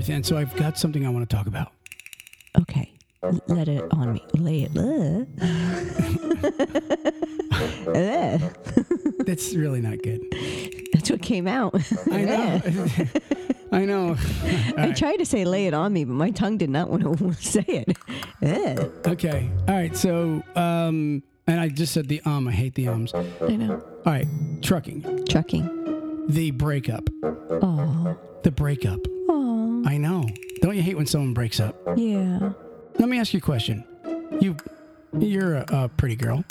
[0.00, 0.24] Ruth Ann.
[0.24, 1.72] So I've got something I want to talk about.
[2.58, 2.90] Okay.
[3.48, 4.24] Let it on me.
[4.32, 4.72] Lay it.
[9.26, 10.22] That's really not good.
[10.94, 11.74] That's what came out.
[12.10, 12.62] I know.
[13.72, 14.16] I know.
[14.78, 17.32] I tried to say lay it on me, but my tongue did not want to
[17.34, 17.84] say
[18.42, 19.06] it.
[19.06, 19.50] Okay.
[19.68, 19.94] All right.
[19.94, 22.48] So, um, and I just said the um.
[22.48, 23.12] I hate the ums.
[23.12, 23.74] All I know.
[23.74, 24.26] All right.
[24.62, 25.26] Trucking.
[25.26, 26.24] Trucking.
[26.30, 27.10] The breakup.
[27.22, 28.16] Oh.
[28.44, 29.00] The breakup.
[29.84, 29.88] Oh.
[29.88, 30.26] I know.
[30.60, 31.76] Don't you hate when someone breaks up?
[31.96, 32.52] Yeah.
[32.98, 33.84] Let me ask you a question.
[34.40, 34.56] You,
[35.18, 36.44] you're a, a pretty girl,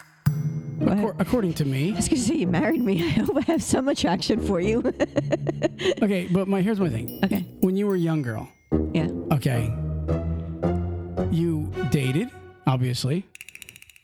[0.79, 1.93] Acor- according to me.
[1.93, 3.03] I was to say you married me.
[3.05, 4.83] I hope I have some attraction for you.
[6.01, 7.19] Okay, but my here's my thing.
[7.23, 7.45] okay.
[7.61, 8.49] When you were a young girl,
[8.93, 9.07] Yeah.
[9.31, 9.73] okay,
[11.31, 12.29] you dated,
[12.67, 13.25] obviously,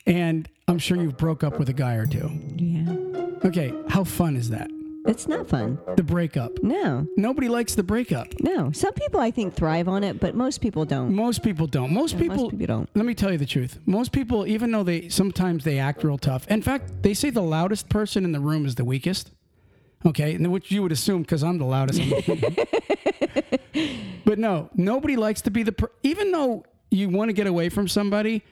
[0.06, 2.30] and I'm sure you broke up with a guy or two.
[2.56, 2.96] Yeah.
[3.46, 4.70] Okay, how fun is that?
[5.06, 5.78] It's not fun.
[5.96, 6.62] The breakup.
[6.62, 7.06] No.
[7.16, 8.28] Nobody likes the breakup.
[8.40, 8.72] No.
[8.72, 11.14] Some people I think thrive on it, but most people don't.
[11.14, 11.92] Most people don't.
[11.92, 12.36] Most Yeah, people.
[12.36, 12.88] most people don't.
[12.94, 13.78] Let me tell you the truth.
[13.86, 16.46] Most people, even though they sometimes they act real tough.
[16.48, 19.30] In fact, they say the loudest person in the room is the weakest.
[20.04, 22.00] Okay, and which you would assume because I'm the loudest.
[22.00, 22.66] in the
[23.74, 23.86] room.
[24.24, 25.72] but no, nobody likes to be the.
[25.72, 28.42] Per- even though you want to get away from somebody,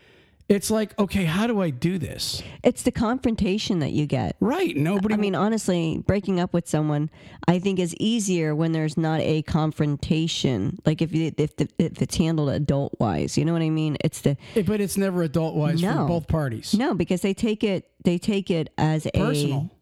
[0.49, 2.43] it's like, okay, how do I do this?
[2.63, 4.37] It's the confrontation that you get.
[4.41, 4.77] Right.
[4.77, 5.15] Nobody.
[5.15, 7.09] I mean, honestly, breaking up with someone,
[7.49, 10.79] I think is easier when there's not a confrontation.
[10.85, 13.97] Like if you, if the, if it's handled adult wise, you know what I mean?
[14.05, 16.75] It's the eh, but it's never adult wise for both parties.
[16.75, 19.71] no because they take it they take it as a Personal.
[19.73, 19.75] a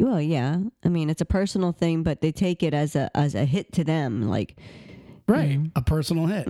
[0.00, 0.58] well, yeah.
[0.84, 3.72] I mean, it's a personal thing, but they take it as a as a hit
[3.72, 4.28] to them.
[4.28, 4.56] Like,
[5.28, 5.60] Right.
[5.76, 6.46] A personal hit.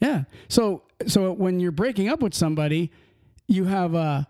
[0.00, 0.24] Yeah.
[0.48, 2.90] So so when you're breaking up with somebody,
[3.48, 4.26] you have a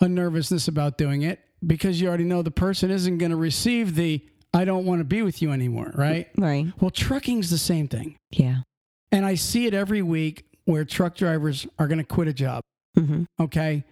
[0.00, 3.94] a nervousness about doing it because you already know the person isn't going to receive
[3.94, 6.28] the I don't want to be with you anymore, right?
[6.38, 6.72] right?
[6.80, 8.16] Well, trucking's the same thing.
[8.30, 8.60] Yeah.
[9.12, 12.62] And I see it every week where truck drivers are going to quit a job,
[12.94, 13.84] hmm okay?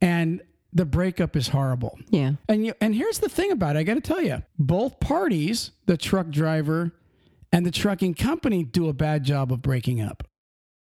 [0.00, 1.98] And the breakup is horrible.
[2.10, 2.32] Yeah.
[2.48, 3.78] And you, and here's the thing about it.
[3.78, 6.92] I got to tell you, both parties, the truck driver
[7.54, 10.24] and the trucking company, do a bad job of breaking up.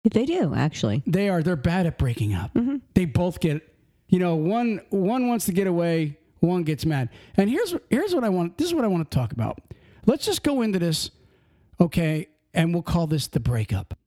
[0.03, 1.01] They do actually.
[1.07, 1.41] They are.
[1.41, 2.53] They're bad at breaking up.
[2.53, 2.81] Mhm.
[2.93, 3.61] They both get,
[4.07, 7.09] you know, one one wants to get away, one gets mad.
[7.35, 8.57] And here's here's what I want.
[8.57, 9.59] This is what I want to talk about.
[10.05, 11.09] Let's just go into this,
[11.81, 12.27] okay?
[12.53, 13.97] And we'll call this the breakup.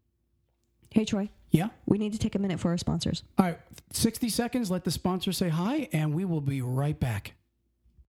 [0.90, 1.28] Hey, Troy.
[1.50, 1.68] Yeah.
[1.86, 3.22] We need to take a minute for our sponsors.
[3.38, 3.58] All right,
[3.92, 4.70] 60 seconds.
[4.70, 7.34] Let the sponsor say hi, and we will be right back.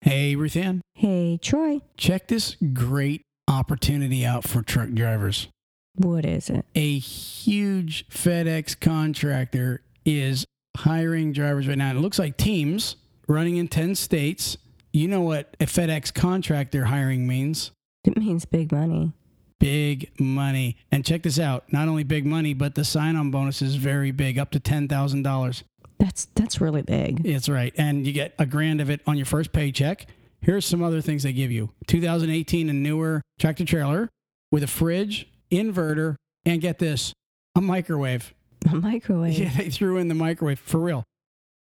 [0.02, 1.82] Hey, Ruth Ann, Hey, Troy.
[1.98, 5.48] check this great opportunity out for truck drivers.
[5.96, 6.66] What is it?
[6.76, 10.46] A huge FedEx contractor is
[10.78, 11.92] hiring drivers right now.
[11.92, 12.98] It looks like teams
[13.28, 14.58] running in 10 states.
[14.94, 17.72] You know what a FedEx contractor hiring means?
[18.04, 19.14] It means big money.
[19.60, 20.78] Big money.
[20.92, 24.12] And check this out not only big money, but the sign on bonus is very
[24.12, 25.64] big, up to $10,000.
[26.00, 27.26] That's that's really big.
[27.26, 27.74] It's right.
[27.76, 30.06] And you get a grand of it on your first paycheck.
[30.42, 34.10] Here's some other things they give you 2018 and newer tractor trailer
[34.52, 36.16] with a fridge, inverter,
[36.46, 37.14] and get this
[37.56, 38.34] a microwave.
[38.70, 39.38] A microwave.
[39.38, 41.04] Yeah, they threw in the microwave for real.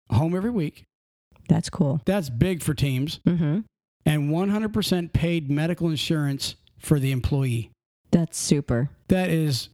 [0.10, 0.84] Home every week.
[1.48, 2.02] That's cool.
[2.06, 3.20] That's big for teams.
[3.28, 3.60] Mm-hmm.
[4.06, 7.72] And 100% paid medical insurance for the employee.
[8.12, 8.90] That's super.
[9.10, 9.70] That is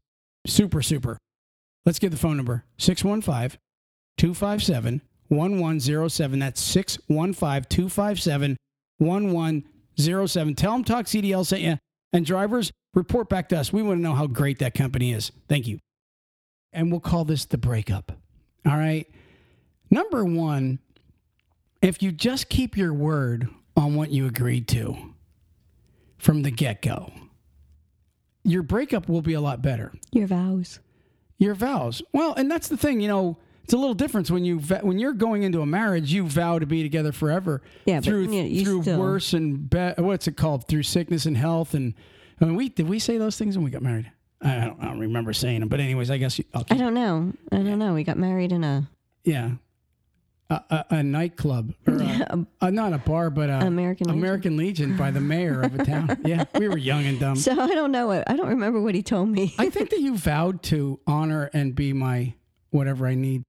[0.46, 1.18] super, super.
[1.86, 3.60] Let's get the phone number 615
[4.18, 6.40] 257 1107.
[6.40, 8.58] That's 615 257
[8.98, 10.56] 1107.
[10.56, 11.78] Tell them Talk CDL sent you.
[12.14, 13.74] And drivers, report back to us.
[13.74, 15.32] We want to know how great that company is.
[15.48, 15.80] Thank you.
[16.74, 18.12] And we'll call this the breakup.
[18.66, 19.08] All right.
[19.90, 20.80] Number one,
[21.82, 24.98] if you just keep your word on what you agreed to
[26.18, 27.12] from the get go,
[28.44, 29.94] your breakup will be a lot better.
[30.12, 30.80] Your vows.
[31.38, 32.02] Your vows.
[32.14, 35.12] Well, and that's the thing, you know, it's a little difference when you when you're
[35.12, 37.62] going into a marriage, you vow to be together forever.
[37.84, 40.70] Yeah, but, through you know, through still- worse and be- what's it called?
[40.70, 41.94] Through sickness and health and
[42.40, 44.10] I mean, we did we say those things when we got married?
[44.42, 47.34] I don't, I don't remember saying them, but anyways, I guess you, I don't know.
[47.52, 47.94] I don't know.
[47.94, 48.88] We got married in a
[49.26, 49.52] yeah,
[50.50, 54.20] a, a, a nightclub or a, a, not a bar, but a American Legion.
[54.20, 56.18] American Legion by the mayor of a town.
[56.26, 57.36] Yeah, we were young and dumb.
[57.36, 59.54] So I don't know what I don't remember what he told me.
[59.58, 62.36] I think that you vowed to honor and be my
[62.70, 63.44] whatever I need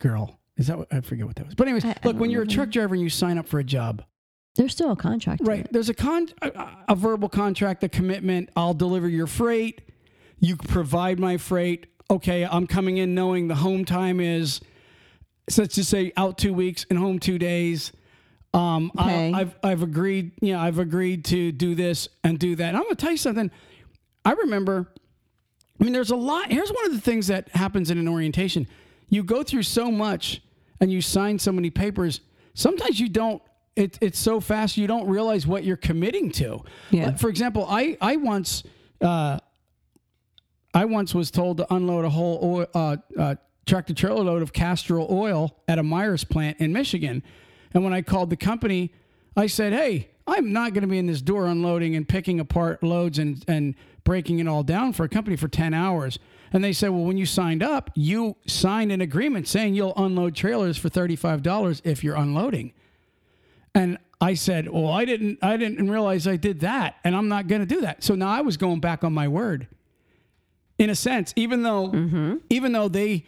[0.00, 0.40] girl.
[0.56, 1.54] Is that what I forget what that was?
[1.54, 3.46] But anyways, I- I look, don't when you're a truck driver and you sign up
[3.46, 4.02] for a job,
[4.56, 5.42] There's still a contract.
[5.44, 5.66] right?
[5.72, 6.50] There's a con a,
[6.88, 8.50] a verbal contract, a commitment.
[8.56, 9.80] I'll deliver your freight.
[10.40, 11.86] You provide my freight.
[12.10, 14.60] Okay, I'm coming in knowing the home time is,
[15.48, 17.92] so let's just say out two weeks and home two days.
[18.52, 19.32] Um, Okay.
[19.32, 20.32] I, I've I've agreed.
[20.42, 22.68] You know, I've agreed to do this and do that.
[22.68, 23.50] And I'm gonna tell you something.
[24.24, 24.88] I remember
[25.80, 26.50] I mean, there's a lot.
[26.52, 28.66] Here's one of the things that happens in an orientation
[29.10, 30.40] you go through so much
[30.80, 32.20] and you sign so many papers.
[32.54, 33.42] Sometimes you don't.
[33.76, 36.64] It, it's so fast you don't realize what you're committing to.
[36.90, 37.06] Yeah.
[37.06, 38.62] Like, for example, I I once
[39.00, 39.38] uh,
[40.72, 43.34] I once was told to unload a whole oil, uh, uh,
[43.66, 47.22] tractor trailer load of Castrol oil at a Meijer's plant in Michigan,
[47.74, 48.92] and when I called the company,
[49.36, 52.82] I said, "Hey, I'm not going to be in this door unloading and picking apart
[52.82, 53.74] loads and and
[54.04, 56.18] breaking it all down for a company for 10 hours."
[56.52, 60.34] And they said, "Well, when you signed up, you signed an agreement saying you'll unload
[60.34, 62.72] trailers for $35 if you're unloading."
[63.74, 67.46] And I said, "Well, I didn't I didn't realize I did that, and I'm not
[67.46, 69.68] going to do that." So now I was going back on my word.
[70.78, 72.36] In a sense, even though mm-hmm.
[72.48, 73.26] even though they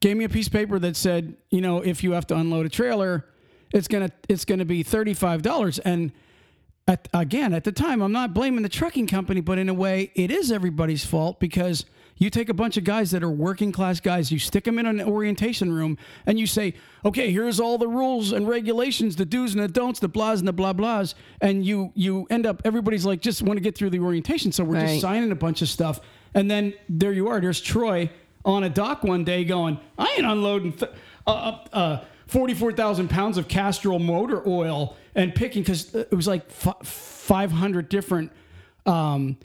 [0.00, 2.66] gave me a piece of paper that said, you know, if you have to unload
[2.66, 3.26] a trailer,
[3.72, 6.12] it's going to it's to be $35 and
[6.88, 10.10] at, again, at the time, I'm not blaming the trucking company, but in a way,
[10.14, 11.84] it is everybody's fault because
[12.22, 14.86] you take a bunch of guys that are working class guys, you stick them in
[14.86, 16.74] an orientation room, and you say,
[17.04, 20.46] okay, here's all the rules and regulations, the do's and the don'ts, the blahs and
[20.48, 23.90] the blah blahs, and you you end up everybody's like just want to get through
[23.90, 24.86] the orientation, so we're Right.
[24.88, 26.00] just signing a bunch of stuff,
[26.34, 28.10] and then there you are, there's Troy
[28.44, 30.72] on a dock one day going, I ain't unloading.
[30.72, 30.90] Th-
[31.26, 36.76] uh, uh, 44,000 pounds of Castrol motor oil and picking because it was like f-
[36.82, 38.32] 500 different
[38.86, 39.36] um,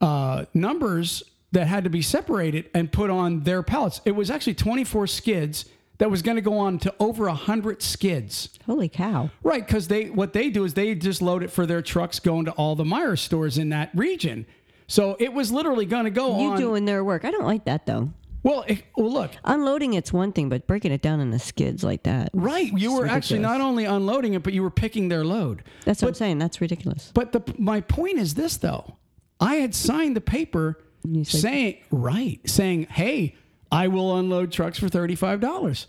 [0.00, 1.22] uh, numbers
[1.52, 4.00] that had to be separated and put on their pallets.
[4.04, 5.66] It was actually 24 skids
[5.98, 8.50] that was going to go on to over 100 skids.
[8.66, 9.30] Holy cow.
[9.42, 12.44] Right, because they what they do is they just load it for their trucks going
[12.46, 14.44] to all the Meijer stores in that region.
[14.88, 16.58] So it was literally going to go You on.
[16.60, 17.24] doing their work.
[17.24, 18.10] I don't like that though.
[18.42, 22.02] well, it, well, look, Unloading it's one thing, but breaking it down into skids like
[22.02, 22.28] that.
[22.34, 25.62] right, you were actually not only unloading it, but you were picking their load.
[25.86, 26.38] That's what I'm saying.
[26.38, 27.10] That's ridiculous.
[27.14, 28.96] But the my point is this though.
[29.40, 30.78] I had signed the paper
[31.14, 33.34] You said- saying right, saying, "Hey,
[33.70, 35.86] I will unload trucks for $35."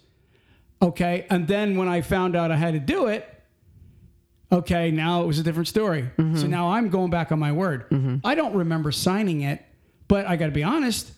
[0.81, 1.25] Okay?
[1.29, 3.27] And then when I found out I had to do it,
[4.51, 6.09] okay, now it was a different story.
[6.17, 6.49] So mm-hmm.
[6.49, 7.89] now I'm going back on my word.
[7.89, 8.17] Mm-hmm.
[8.23, 9.63] I don't remember signing it,
[10.07, 11.11] but I got to be honest,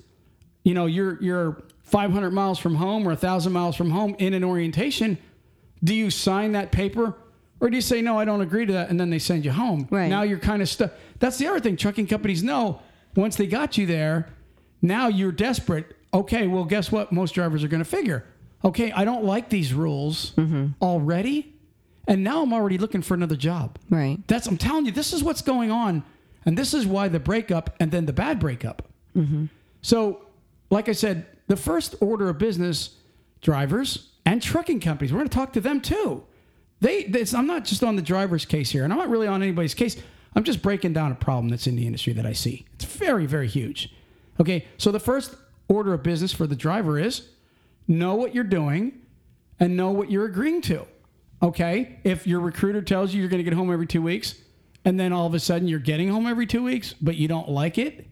[0.64, 4.44] you know, you're you're 500 miles from home or 1000 miles from home in an
[4.44, 5.18] orientation,
[5.84, 7.16] do you sign that paper
[7.60, 9.52] or do you say no, I don't agree to that and then they send you
[9.52, 9.88] home?
[9.90, 10.08] Right.
[10.08, 10.94] Now you're kind of stuck.
[11.20, 12.82] That's the other thing trucking companies know.
[13.20, 14.30] Once they got you there,
[14.82, 15.96] now you're desperate.
[16.14, 18.26] Okay, well guess what most drivers are going to figure?
[18.64, 20.68] Okay, I don't like these rules mm-hmm.
[20.82, 21.54] already,
[22.08, 23.78] and now I'm already looking for another job.
[23.90, 24.18] Right.
[24.28, 26.04] That's I'm telling you, this is what's going on,
[26.46, 28.88] and this is why the breakup and then the bad breakup.
[29.16, 29.46] Mm-hmm.
[29.82, 30.26] So,
[30.70, 32.96] like I said, the first order of business,
[33.42, 35.12] drivers and trucking companies.
[35.12, 36.24] We're going to talk to them too.
[36.82, 39.44] They, this, I'm not just on the driver's case here, and I'm not really on
[39.44, 39.98] anybody's case.
[40.36, 42.66] I'm just breaking down a problem that's in the industry that I see.
[42.74, 43.94] It's very, very huge.
[44.40, 45.36] Okay, so the first
[45.68, 47.30] order of business for the driver is
[47.88, 48.94] know what you're doing
[49.60, 50.86] and know what you're agreeing to.
[51.42, 54.36] Okay, if your recruiter tells you you're going to get home every two weeks,
[54.86, 57.50] and then all of a sudden you're getting home every two weeks, but you don't
[57.50, 58.08] like it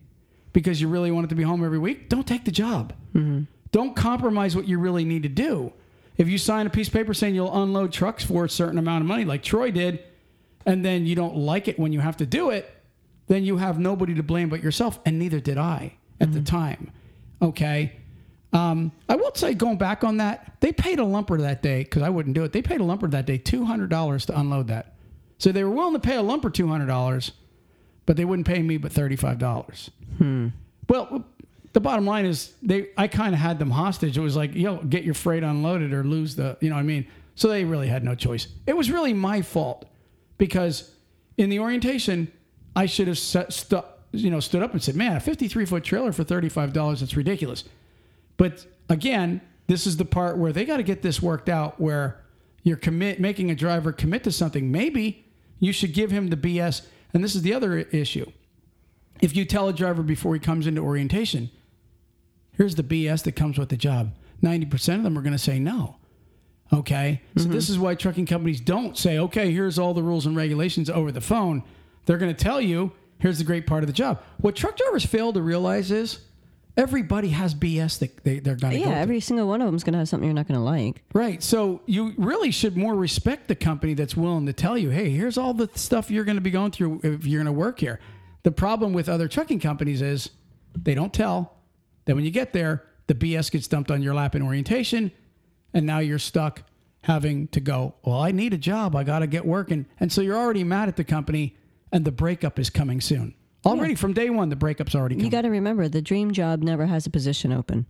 [0.54, 2.94] because you really want it to be home every week, don't take the job.
[3.14, 3.44] Mm-hmm.
[3.72, 5.74] Don't compromise what you really need to do.
[6.18, 9.02] If you sign a piece of paper saying you'll unload trucks for a certain amount
[9.02, 10.04] of money, like Troy did,
[10.68, 12.70] and then you don't like it when you have to do it,
[13.28, 16.92] then you have nobody to blame but yourself, and neither did I at the time.
[17.42, 17.94] Okay.
[18.54, 22.02] Um, I will say, going back on that, they paid a lumper that day because
[22.04, 22.54] I wouldn't do it.
[22.54, 24.96] They paid a lumper that day, two hundred dollars to unload that.
[25.38, 27.32] So they were willing to pay a lumper two hundred dollars,
[28.06, 29.90] but they wouldn't pay me but thirty five dollars.
[30.90, 31.26] Well,
[31.74, 32.90] the bottom line is they.
[32.98, 34.18] I kind of had them hostage.
[34.18, 36.58] It was like, yo, get your freight unloaded or lose the.
[36.62, 37.08] You know what I mean?
[37.36, 38.48] So they really had no choice.
[38.66, 39.86] It was really my fault
[40.38, 40.92] because
[41.38, 42.32] in the orientation,
[42.76, 45.84] I should have set, stu- you know stood up and said, "Man, a 53 foot
[45.84, 47.00] trailer for 35 dollars.
[47.00, 47.64] That's ridiculous."
[48.38, 52.24] But again, this is the part where they got to get this worked out where
[52.64, 54.72] you're commit making a driver commit to something.
[54.72, 55.26] Maybe
[55.60, 56.86] you should give him the BS.
[57.14, 58.32] And this is the other issue.
[59.22, 61.50] If you tell a driver before he comes into orientation,
[62.52, 64.14] here's the BS that comes with the job.
[64.44, 65.96] 90% of them are going to say no.
[66.74, 67.22] Okay.
[67.38, 67.54] So mm-hmm.
[67.54, 71.12] this is why trucking companies don't say, okay, here's all the rules and regulations over
[71.12, 71.64] the phone.
[72.06, 74.22] They're going to tell you, here's the great part of the job.
[74.38, 76.20] What truck drivers fail to realize is
[76.76, 79.02] everybody has BS that they, they're going to go Yeah, through.
[79.02, 81.04] every single one of them's gonna have something you're not gonna like.
[81.14, 81.42] Right.
[81.42, 85.38] So you really should more respect the company that's willing to tell you, hey, here's
[85.38, 88.00] all the stuff you're going to be going through if you're going to work here.
[88.44, 90.30] The problem with other trucking companies is
[90.76, 91.56] they don't tell.
[92.06, 95.12] Then when you get there, the BS gets dumped on your lap in orientation,
[95.78, 96.64] and now you're stuck
[97.04, 98.96] having to go, well, I need a job.
[98.96, 99.86] I got to get working.
[100.00, 101.56] And so you're already mad at the company,
[101.92, 103.36] and the breakup is coming soon.
[103.64, 106.88] Already from day one, the breakup's already You got to remember the dream job never
[106.88, 107.86] has a position open.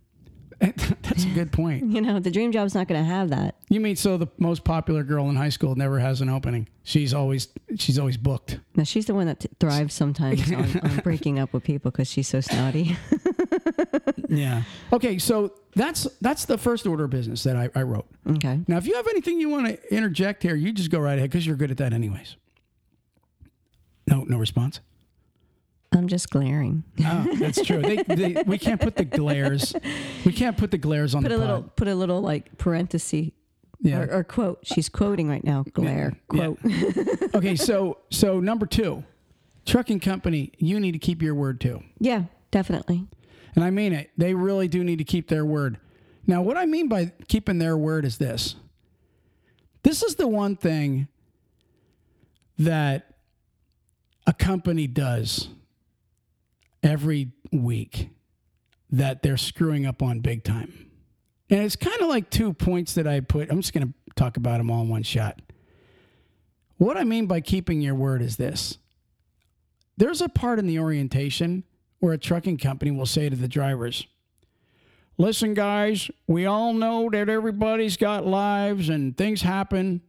[0.60, 1.92] That's a good point.
[1.92, 3.56] You know, the dream job's not going to have that.
[3.70, 6.68] You mean so the most popular girl in high school never has an opening?
[6.84, 8.60] She's always she's always booked.
[8.76, 12.10] Now, she's the one that t- thrives sometimes on, on breaking up with people because
[12.10, 12.98] she's so snotty.
[14.30, 14.64] Yeah.
[14.92, 18.08] Okay, so that's that's the first order of business that I, I wrote.
[18.30, 18.60] okay.
[18.68, 21.30] Now, if you have anything you want to interject here, you just go right ahead
[21.30, 22.36] because you're good at that, anyways.
[24.06, 24.82] No, no response.
[25.94, 26.84] I'm just glaring.
[27.06, 27.82] Oh, that's true.
[27.82, 29.74] They, they, we can't put the glares.
[30.26, 31.76] We can't put the glares on Put the a little, pod.
[31.78, 33.30] put a little like parenthesis
[33.80, 34.00] Yeah.
[34.02, 34.60] or, or quote.
[34.64, 35.64] She's quoting right now.
[35.74, 36.38] Glare Yeah.
[36.54, 36.60] quote.
[37.36, 39.06] okay, so so number two,
[39.66, 41.82] trucking company, you need to keep your word too.
[42.00, 43.08] Yeah, definitely.
[43.56, 44.10] And I mean it.
[44.18, 45.80] They really do need to keep their word.
[46.28, 48.56] Now, what I mean by keeping their word is this.
[49.84, 51.08] This is the one thing
[52.60, 53.14] that
[54.26, 55.48] a company does
[56.88, 58.10] every week
[58.90, 60.90] that they're screwing up on big time.
[61.50, 63.50] And it's kind of like two points that I put.
[63.52, 65.42] I'm just going to talk about them all in one shot.
[66.78, 68.78] What I mean by keeping your word is this
[69.98, 71.64] there's a part in the orientation
[72.00, 74.06] where a trucking company will say to the drivers,
[75.18, 80.02] Listen, guys, we all know that everybody's got lives and things happen.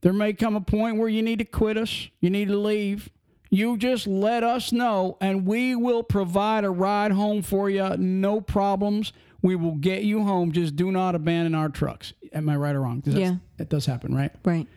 [0.00, 3.10] There may come a point where you need to quit us, you need to leave.
[3.50, 7.96] You just let us know, and we will provide a ride home for you.
[7.96, 9.12] No problems.
[9.42, 10.52] We will get you home.
[10.52, 12.12] Just do not abandon our trucks.
[12.32, 13.02] Am I right or wrong?
[13.04, 13.36] Yeah.
[13.56, 14.30] That does happen, right?
[14.44, 14.68] Right.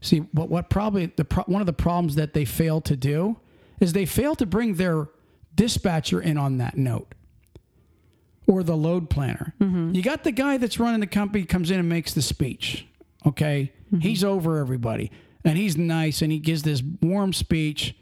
[0.00, 3.36] See, but what probably the pro- one of the problems that they fail to do
[3.80, 5.08] is they fail to bring their
[5.54, 7.14] dispatcher in on that note
[8.46, 9.54] or the load planner.
[9.60, 9.94] Mm-hmm.
[9.94, 12.86] You got the guy that's running the company comes in and makes the speech.
[13.26, 14.00] Okay, mm-hmm.
[14.00, 15.10] he's over everybody
[15.44, 17.94] and he's nice and he gives this warm speech.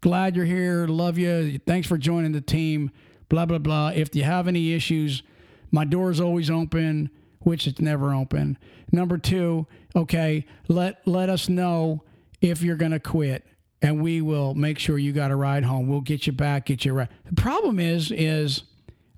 [0.00, 0.86] Glad you're here.
[0.86, 1.58] Love you.
[1.66, 2.90] Thanks for joining the team.
[3.28, 3.88] Blah blah blah.
[3.88, 5.22] If you have any issues,
[5.70, 8.58] my door is always open, which it's never open.
[8.92, 12.02] Number two, okay, let let us know
[12.40, 13.46] if you're gonna quit,
[13.82, 15.86] and we will make sure you got a ride home.
[15.86, 17.08] We'll get you back, get you right.
[17.26, 18.62] The problem is, is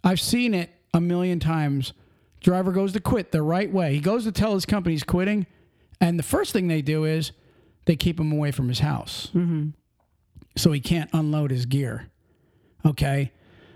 [0.05, 1.93] I've seen it a million times.
[2.41, 3.95] Driver goes to quit the right way.
[3.95, 5.47] He goes to tell his company he's quitting,
[6.01, 7.31] and the first thing they do is
[7.85, 9.71] they keep him away from his house, mm-hmm.
[10.57, 12.11] So he can't unload his gear.
[12.85, 13.33] Okay.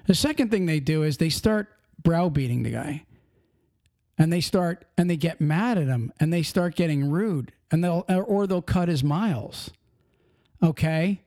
[0.06, 1.68] The second thing they do is they start
[2.02, 3.04] browbeating the guy.
[4.18, 7.84] And they start and they get mad at him and they start getting rude and
[7.84, 9.70] they'll or they'll cut his miles.
[10.62, 11.20] Okay?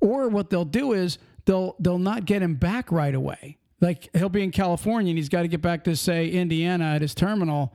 [0.00, 3.58] Or what they'll do is they'll they'll not get him back right away.
[3.80, 7.02] Like he'll be in California and he's got to get back to say Indiana at
[7.02, 7.74] his terminal,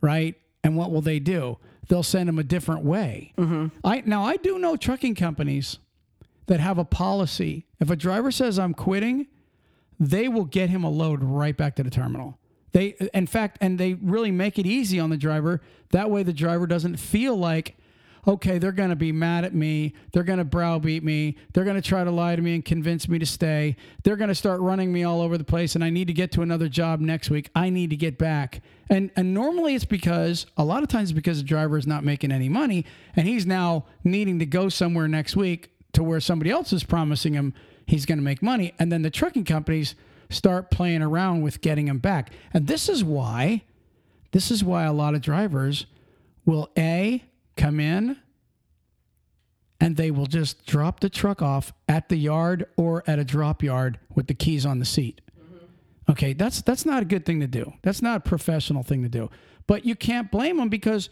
[0.00, 0.34] right?
[0.64, 1.58] And what will they do?
[1.88, 3.32] They'll send him a different way.
[3.38, 3.68] Mm-hmm.
[3.84, 5.78] I now I do know trucking companies
[6.50, 7.64] that have a policy.
[7.78, 9.28] If a driver says I'm quitting,
[10.00, 12.40] they will get him a load right back to the terminal.
[12.72, 15.60] They, in fact, and they really make it easy on the driver.
[15.92, 17.76] That way, the driver doesn't feel like,
[18.26, 19.94] okay, they're going to be mad at me.
[20.10, 21.36] They're going to browbeat me.
[21.52, 23.76] They're going to try to lie to me and convince me to stay.
[24.02, 26.32] They're going to start running me all over the place, and I need to get
[26.32, 27.48] to another job next week.
[27.54, 28.60] I need to get back.
[28.88, 32.32] And and normally it's because a lot of times because the driver is not making
[32.32, 36.72] any money, and he's now needing to go somewhere next week to where somebody else
[36.72, 37.54] is promising him
[37.86, 39.94] he's going to make money, and then the trucking companies
[40.30, 42.32] start playing around with getting him back.
[42.54, 43.62] And this is why,
[44.30, 45.86] this is why a lot of drivers
[46.44, 47.24] will a
[47.56, 48.16] come in
[49.80, 53.62] and they will just drop the truck off at the yard or at a drop
[53.62, 55.20] yard with the keys on the seat.
[55.38, 56.12] Mm-hmm.
[56.12, 57.72] Okay, that's that's not a good thing to do.
[57.82, 59.30] That's not a professional thing to do.
[59.66, 61.08] But you can't blame them because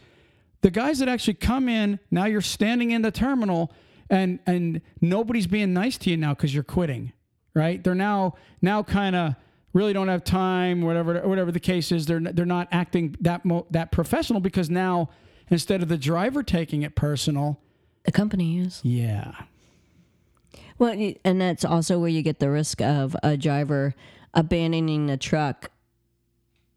[0.61, 3.71] the guys that actually come in, now you're standing in the terminal
[4.09, 7.11] and and nobody's being nice to you now cuz you're quitting,
[7.53, 7.83] right?
[7.83, 9.35] They're now now kind of
[9.73, 12.05] really don't have time whatever whatever the case is.
[12.05, 15.09] They're they're not acting that mo- that professional because now
[15.49, 17.59] instead of the driver taking it personal,
[18.05, 18.81] The company is.
[18.83, 19.33] yeah.
[20.77, 23.93] Well, and that's also where you get the risk of a driver
[24.33, 25.71] abandoning the truck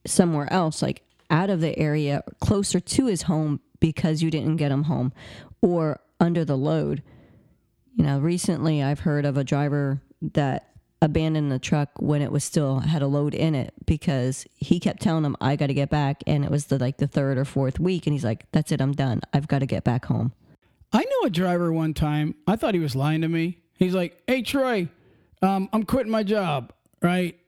[0.06, 4.72] somewhere else, like out of the area, closer to his home because you didn't get
[4.72, 5.12] him home
[5.60, 7.02] or under the load.
[7.94, 10.68] You know, recently I've heard of a driver that
[11.02, 15.02] abandoned the truck when it was still had a load in it because he kept
[15.02, 17.44] telling them I got to get back and it was the like the third or
[17.44, 20.32] fourth week and he's like that's it I'm done I've got to get back home.
[20.92, 22.34] I knew a driver one time.
[22.46, 23.58] I thought he was lying to me.
[23.78, 24.88] He's like, "Hey Troy,
[25.40, 27.38] um, I'm quitting my job." Right?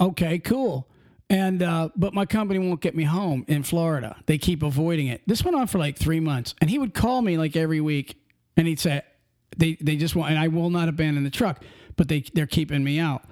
[0.00, 0.88] Okay, cool.
[1.30, 4.16] And uh, but my company won't get me home in Florida.
[4.26, 5.22] They keep avoiding it.
[5.26, 8.20] This went on for like three months, and he would call me like every week,
[8.56, 9.02] and he'd say,
[9.56, 11.62] "They they just want," and I will not abandon the truck.
[11.96, 13.24] but they they're keeping me out.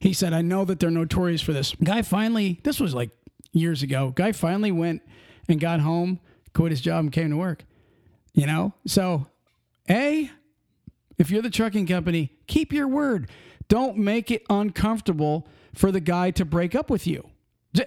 [0.00, 1.74] He said, I know that they're notorious for this.
[1.82, 3.10] Guy finally, this was like
[3.52, 4.12] years ago.
[4.14, 5.02] Guy finally went
[5.48, 6.20] and got home,
[6.54, 7.64] quit his job, and came to work.
[8.32, 9.26] You know, so
[9.88, 10.30] a
[11.18, 13.30] if you're the trucking company, keep your word.
[13.68, 17.28] Don't make it uncomfortable for the guy to break up with you.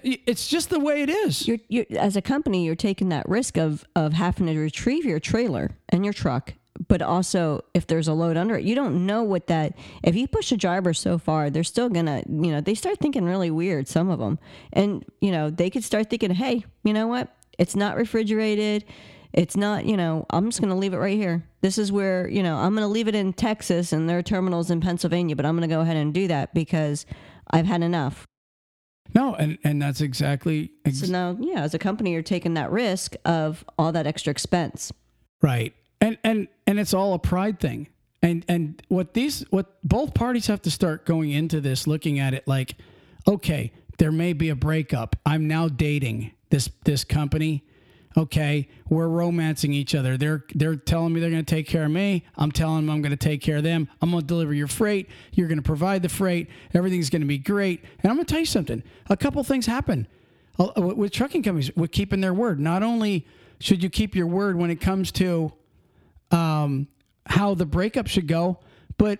[0.02, 1.46] It's just the way it is.
[1.48, 5.20] You're, you're, as a company, you're taking that risk of of having to retrieve your
[5.20, 6.54] trailer and your truck,
[6.86, 9.76] but also if there's a load under it, you don't know what that.
[10.02, 13.24] If you push a driver so far, they're still gonna, you know, they start thinking
[13.24, 13.88] really weird.
[13.88, 14.38] Some of them,
[14.72, 17.34] and you know, they could start thinking, hey, you know what?
[17.58, 18.84] It's not refrigerated.
[19.32, 21.44] It's not, you know, I'm just going to leave it right here.
[21.60, 24.22] This is where, you know, I'm going to leave it in Texas and there are
[24.22, 27.04] terminals in Pennsylvania, but I'm going to go ahead and do that because
[27.50, 28.24] I've had enough.
[29.14, 30.70] No, and and that's exactly.
[30.84, 34.30] Ex- so now, yeah, as a company, you're taking that risk of all that extra
[34.30, 34.92] expense.
[35.40, 37.88] Right, and and and it's all a pride thing.
[38.22, 42.34] And and what these what both parties have to start going into this, looking at
[42.34, 42.74] it like,
[43.26, 45.16] okay, there may be a breakup.
[45.24, 47.64] I'm now dating this this company
[48.18, 50.16] okay, we're romancing each other.
[50.16, 52.24] They're they're telling me they're going to take care of me.
[52.36, 53.88] I'm telling them I'm going to take care of them.
[54.02, 55.08] I'm going to deliver your freight.
[55.32, 56.48] You're going to provide the freight.
[56.74, 57.84] Everything's going to be great.
[58.02, 58.82] And I'm going to tell you something.
[59.08, 60.06] A couple things happen
[60.76, 62.58] with trucking companies with keeping their word.
[62.58, 63.26] Not only
[63.60, 65.52] should you keep your word when it comes to
[66.30, 66.88] um,
[67.26, 68.60] how the breakup should go,
[68.96, 69.18] but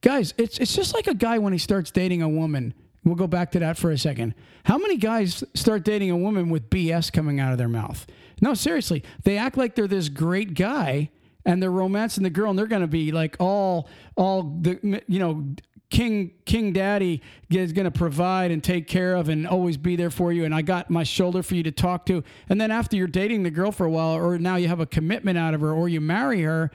[0.00, 3.26] guys, it's it's just like a guy when he starts dating a woman We'll go
[3.26, 4.34] back to that for a second.
[4.64, 8.06] How many guys start dating a woman with BS coming out of their mouth?
[8.40, 9.02] No, seriously.
[9.24, 11.10] They act like they're this great guy
[11.44, 15.18] and they're romancing the girl and they're going to be like all all the you
[15.18, 15.44] know
[15.92, 17.20] king king daddy
[17.50, 20.54] is going to provide and take care of and always be there for you and
[20.54, 23.50] i got my shoulder for you to talk to and then after you're dating the
[23.50, 26.00] girl for a while or now you have a commitment out of her or you
[26.00, 26.70] marry her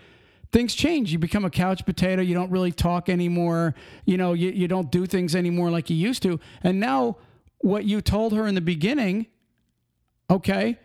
[0.51, 1.11] things change.
[1.11, 2.21] You become a couch potato.
[2.21, 3.75] You don't really talk anymore.
[4.05, 6.39] You know, you, you don't do things anymore like you used to.
[6.63, 7.17] And now,
[7.59, 9.27] what you told her in the beginning,
[10.29, 10.79] okay,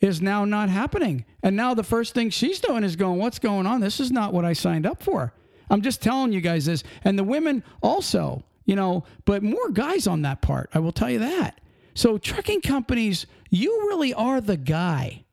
[0.00, 1.24] is now not happening.
[1.42, 3.80] And now the first thing she's doing is going, What's going on?
[3.80, 5.32] This is not what I signed up for.
[5.70, 6.82] I'm just telling you guys this.
[7.04, 10.70] And the women also, you know, but more guys on that part.
[10.74, 11.60] I will tell you that.
[11.94, 15.24] So, trucking companies, you really are the guy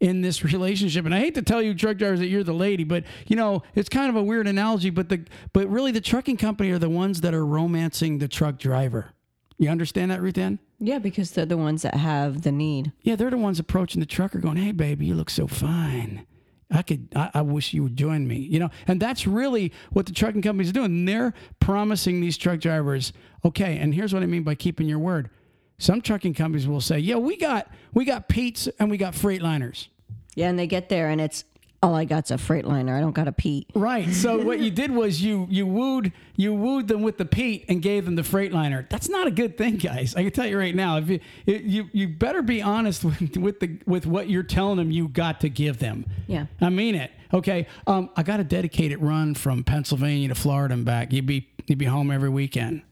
[0.00, 1.04] in this relationship.
[1.04, 3.62] And I hate to tell you truck drivers that you're the lady, but you know,
[3.74, 6.90] it's kind of a weird analogy, but the but really the trucking company are the
[6.90, 9.10] ones that are romancing the truck driver.
[9.58, 10.58] You understand that, Ruth Ann?
[10.78, 12.92] Yeah, because they're the ones that have the need.
[13.00, 16.26] Yeah, they're the ones approaching the trucker going, Hey baby, you look so fine.
[16.70, 18.36] I could I, I wish you would join me.
[18.36, 21.04] You know, and that's really what the trucking companies doing.
[21.04, 23.12] They're promising these truck drivers,
[23.44, 25.30] okay, and here's what I mean by keeping your word
[25.78, 29.88] some trucking companies will say, "Yeah, we got we got Pete's and we got Freightliners."
[30.34, 31.44] Yeah, and they get there and it's
[31.86, 32.96] all I got's a Freightliner.
[32.96, 33.68] I don't got a Pete.
[33.72, 34.12] Right.
[34.12, 37.80] So what you did was you you wooed you wooed them with the Pete and
[37.80, 38.88] gave them the Freightliner.
[38.90, 40.16] That's not a good thing, guys.
[40.16, 40.98] I can tell you right now.
[40.98, 44.90] If you you you better be honest with, with the with what you're telling them
[44.90, 46.06] you got to give them.
[46.26, 46.46] Yeah.
[46.60, 47.12] I mean it.
[47.32, 47.68] Okay.
[47.86, 51.12] Um, I got a dedicated run from Pennsylvania to Florida and back.
[51.12, 52.82] You'd be you'd be home every weekend.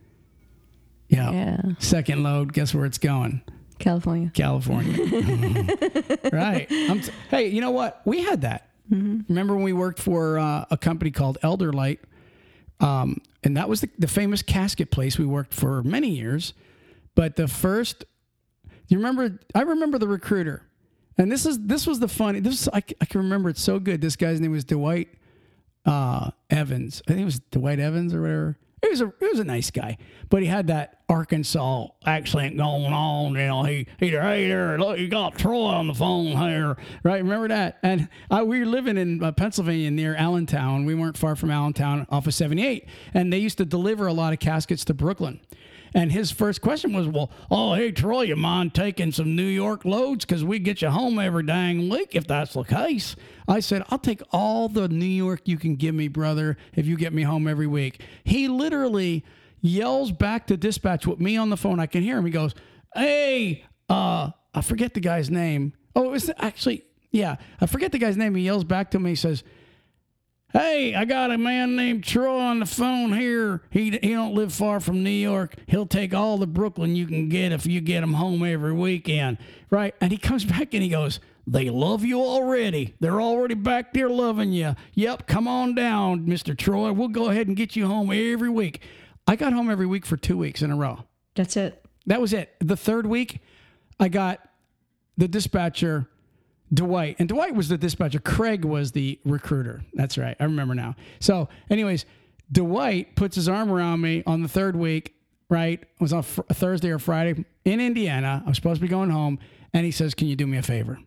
[1.09, 1.33] Yeah.
[1.33, 1.63] yeah.
[1.81, 2.53] Second load.
[2.53, 3.43] Guess where it's going?
[3.81, 4.31] California.
[4.33, 4.97] California.
[6.33, 6.69] right.
[6.69, 8.01] T- hey, you know what?
[8.05, 8.69] We had that.
[8.91, 9.21] Mm-hmm.
[9.29, 11.99] Remember when we worked for uh, a company called Elderlight?
[12.81, 16.55] Um, and that was the, the famous casket place we worked for many years.
[17.15, 18.05] But the first,
[18.89, 19.39] you remember?
[19.55, 20.63] I remember the recruiter,
[21.17, 22.41] and this is this was the funny.
[22.41, 24.01] This I, I can remember it so good.
[24.01, 25.09] This guy's name was Dwight
[25.87, 27.03] uh, Evans.
[27.07, 28.59] I think it was Dwight Evans or whatever.
[28.85, 29.97] He was a he was a nice guy,
[30.29, 33.33] but he had that Arkansas accent going on.
[33.33, 37.23] You know, he he hey there, look, you got Troy on the phone here, right?
[37.23, 37.79] Remember that?
[37.83, 40.85] And I, we were living in uh, Pennsylvania near Allentown.
[40.85, 44.35] We weren't far from Allentown, off of 78, and they used to deliver a lot
[44.35, 45.41] of caskets to Brooklyn.
[45.95, 49.85] And his first question was, Well, oh, hey, Troy, you mind taking some New York
[49.85, 50.25] loads?
[50.25, 53.15] Because we get you home every dang week if that's the case.
[53.47, 56.97] I said, I'll take all the New York you can give me, brother, if you
[56.97, 58.03] get me home every week.
[58.25, 59.25] He literally
[59.61, 61.79] yells back to dispatch with me on the phone.
[61.79, 62.27] I can hear him.
[62.27, 62.55] He goes,
[62.95, 65.75] Hey, uh, I forget the guy's name.
[65.95, 68.35] Oh, it was actually, yeah, I forget the guy's name.
[68.35, 69.11] He yells back to me.
[69.11, 69.45] He says,
[70.57, 73.63] Hey, I got a man named Troy on the phone here.
[73.71, 75.57] He he don't live far from New York.
[75.67, 79.39] He'll take all the Brooklyn you can get if you get him home every weekend,
[79.71, 79.97] right?
[80.01, 82.95] And he comes back and he goes, "They love you already.
[83.01, 84.77] They're already back there loving you.
[84.93, 86.93] Yep, come on down, Mister Troy.
[86.93, 88.81] We'll go ahead and get you home every week."
[89.27, 91.01] I got home every week for two weeks in a row.
[91.35, 91.85] That's it.
[92.07, 92.55] That was it.
[92.61, 93.41] The third week,
[93.99, 94.39] I got
[95.17, 96.09] the dispatcher
[96.73, 98.19] Dwight, and Dwight was the dispatcher.
[98.19, 99.83] Craig was the recruiter.
[99.95, 100.37] That's right.
[100.41, 100.97] I remember now.
[101.21, 102.05] So, anyways,
[102.51, 105.15] Dwight puts his arm around me on the third week,
[105.49, 105.81] right?
[105.81, 108.43] It was on fr- Thursday or Friday in Indiana.
[108.45, 109.39] I was supposed to be going home.
[109.73, 110.99] And he says, Can you do me a favor?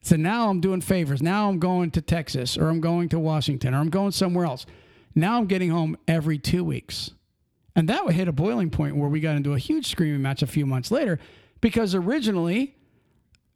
[0.00, 1.22] So now I'm doing favors.
[1.22, 4.66] Now I'm going to Texas or I'm going to Washington or I'm going somewhere else.
[5.14, 7.12] Now I'm getting home every two weeks.
[7.74, 10.42] And that would hit a boiling point where we got into a huge screaming match
[10.42, 11.18] a few months later
[11.60, 12.76] because originally,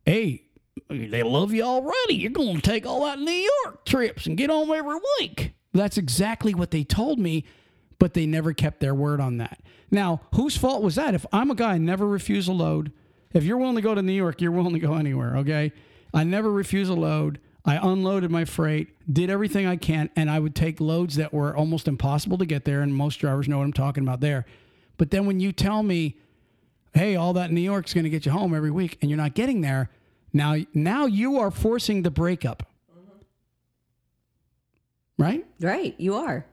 [0.07, 0.44] hey,
[0.88, 2.14] they love you already.
[2.14, 5.53] You're going to take all that New York trips and get home every week.
[5.73, 7.45] That's exactly what they told me,
[7.99, 9.61] but they never kept their word on that.
[9.91, 11.14] Now, whose fault was that?
[11.14, 12.93] If I'm a guy, I never refuse a load.
[13.33, 15.73] If you're willing to go to New York, you're willing to go anywhere, okay?
[16.14, 17.41] I never refuse a load.
[17.64, 21.55] I unloaded my freight, did everything I can, and I would take loads that were
[21.55, 24.47] almost impossible to get there, and most drivers know what I'm talking about there.
[24.97, 26.17] But then when you tell me,
[26.95, 29.35] hey, all that New York's going to get you home every week, and you're not
[29.35, 29.91] getting there,
[30.33, 32.64] now now you are forcing the breakup.
[32.91, 33.23] Mm-hmm.
[35.23, 35.47] Right?
[35.61, 36.47] Right, you are.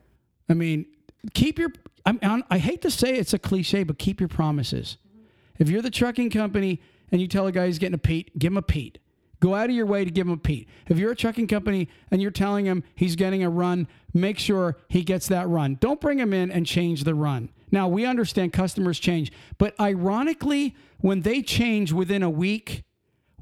[0.49, 0.85] I mean,
[1.33, 1.69] keep your.
[2.05, 4.97] I'm, I'm, I hate to say it's a cliche, but keep your promises.
[5.07, 5.25] Mm-hmm.
[5.59, 8.51] If you're the trucking company and you tell a guy he's getting a Pete, give
[8.51, 8.99] him a Pete.
[9.39, 10.67] Go out of your way to give him a Pete.
[10.87, 14.77] If you're a trucking company and you're telling him he's getting a run, make sure
[14.87, 15.77] he gets that run.
[15.79, 17.49] Don't bring him in and change the run.
[17.71, 22.83] Now, we understand customers change, but ironically, when they change within a week,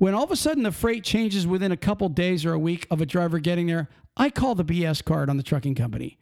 [0.04, 2.86] when all of a sudden the freight changes within a couple days or a week
[2.92, 3.88] of a driver getting there,
[4.18, 6.18] I call the BS card on the trucking company.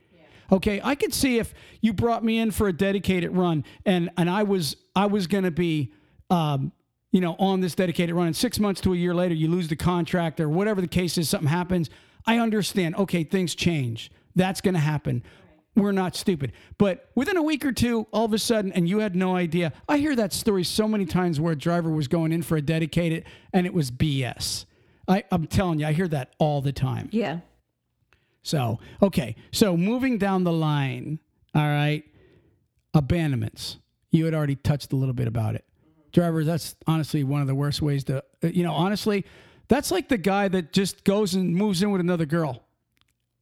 [0.51, 4.29] Okay, I could see if you brought me in for a dedicated run and and
[4.29, 5.91] I was I was going to be
[6.29, 6.73] um,
[7.11, 9.67] you know on this dedicated run and 6 months to a year later you lose
[9.67, 11.89] the contract or whatever the case is something happens,
[12.27, 12.95] I understand.
[12.97, 14.11] Okay, things change.
[14.35, 15.23] That's going to happen.
[15.75, 16.51] We're not stupid.
[16.77, 19.71] But within a week or two, all of a sudden, and you had no idea.
[19.87, 22.61] I hear that story so many times where a driver was going in for a
[22.61, 24.65] dedicated and it was BS.
[25.07, 27.09] I, I'm telling you, I hear that all the time.
[27.11, 27.39] Yeah.
[28.43, 29.35] So, okay.
[29.51, 31.19] So, moving down the line,
[31.55, 32.03] all right,
[32.93, 33.77] abandonments.
[34.09, 35.63] You had already touched a little bit about it.
[36.11, 39.25] Drivers, that's honestly one of the worst ways to, you know, honestly,
[39.69, 42.63] that's like the guy that just goes and moves in with another girl.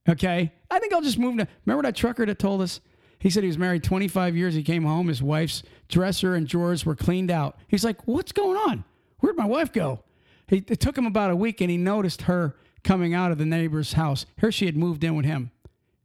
[0.08, 0.52] Okay.
[0.70, 2.80] I think I'll just move to, remember that trucker that told us?
[3.18, 4.54] He said he was married 25 years.
[4.54, 5.08] He came home.
[5.08, 7.58] His wife's dresser and drawers were cleaned out.
[7.68, 8.84] He's like, What's going on?
[9.18, 10.02] Where'd my wife go?
[10.48, 13.44] He, it took him about a week and he noticed her coming out of the
[13.44, 14.24] neighbor's house.
[14.40, 15.50] Here she had moved in with him.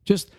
[0.04, 0.30] Just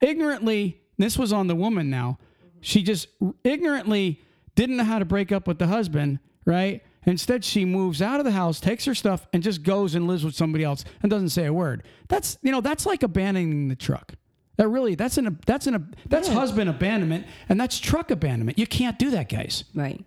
[0.00, 2.18] ignorantly, this was on the woman now.
[2.60, 3.08] She just
[3.44, 4.20] ignorantly
[4.54, 6.82] didn't know how to break up with the husband, right?
[7.06, 10.24] Instead, she moves out of the house, takes her stuff, and just goes and lives
[10.24, 11.82] with somebody else and doesn't say a word.
[12.08, 14.14] That's you know that's like abandoning the truck.
[14.56, 16.34] That really that's an that's an that's Yeah.
[16.34, 18.58] husband abandonment and that's truck abandonment.
[18.58, 19.64] You can't do that, guys.
[19.74, 20.04] Right.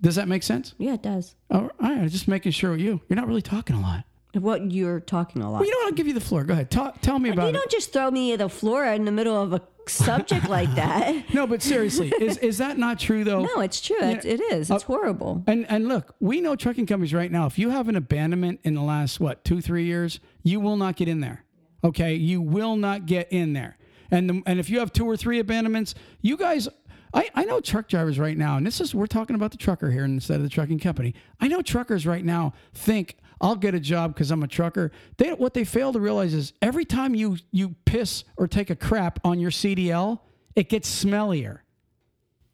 [0.00, 0.74] Does that make sense?
[0.78, 1.34] Yeah, it does.
[1.50, 3.00] Oh, all right, just making sure with you.
[3.08, 4.04] You're not really talking a lot.
[4.34, 5.58] What you're talking a lot.
[5.60, 5.86] Well, you know what?
[5.88, 6.44] I'll give you the floor.
[6.44, 6.70] Go ahead.
[6.70, 7.46] Ta- tell me about it.
[7.48, 11.34] you don't just throw me the floor in the middle of a subject like that.
[11.34, 13.44] No, but seriously, is is that not true though?
[13.44, 13.96] No, it's true.
[14.00, 14.70] It's, it is.
[14.70, 15.44] It's uh, horrible.
[15.46, 17.46] And and look, we know trucking companies right now.
[17.46, 20.96] If you have an abandonment in the last what two three years, you will not
[20.96, 21.44] get in there.
[21.84, 23.76] Okay, you will not get in there.
[24.10, 26.68] And the, and if you have two or three abandonments, you guys.
[27.14, 29.90] I, I know truck drivers right now, and this is we're talking about the trucker
[29.90, 31.14] here instead of the trucking company.
[31.40, 34.92] I know truckers right now think I'll get a job because I'm a trucker.
[35.18, 38.76] They what they fail to realize is every time you you piss or take a
[38.76, 40.20] crap on your CDL,
[40.54, 41.58] it gets smellier.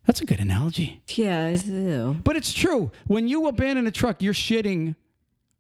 [0.06, 1.02] That's a good analogy.
[1.08, 2.16] Yeah, it's, ew.
[2.24, 2.90] But it's true.
[3.06, 4.96] When you abandon a truck, you're shitting.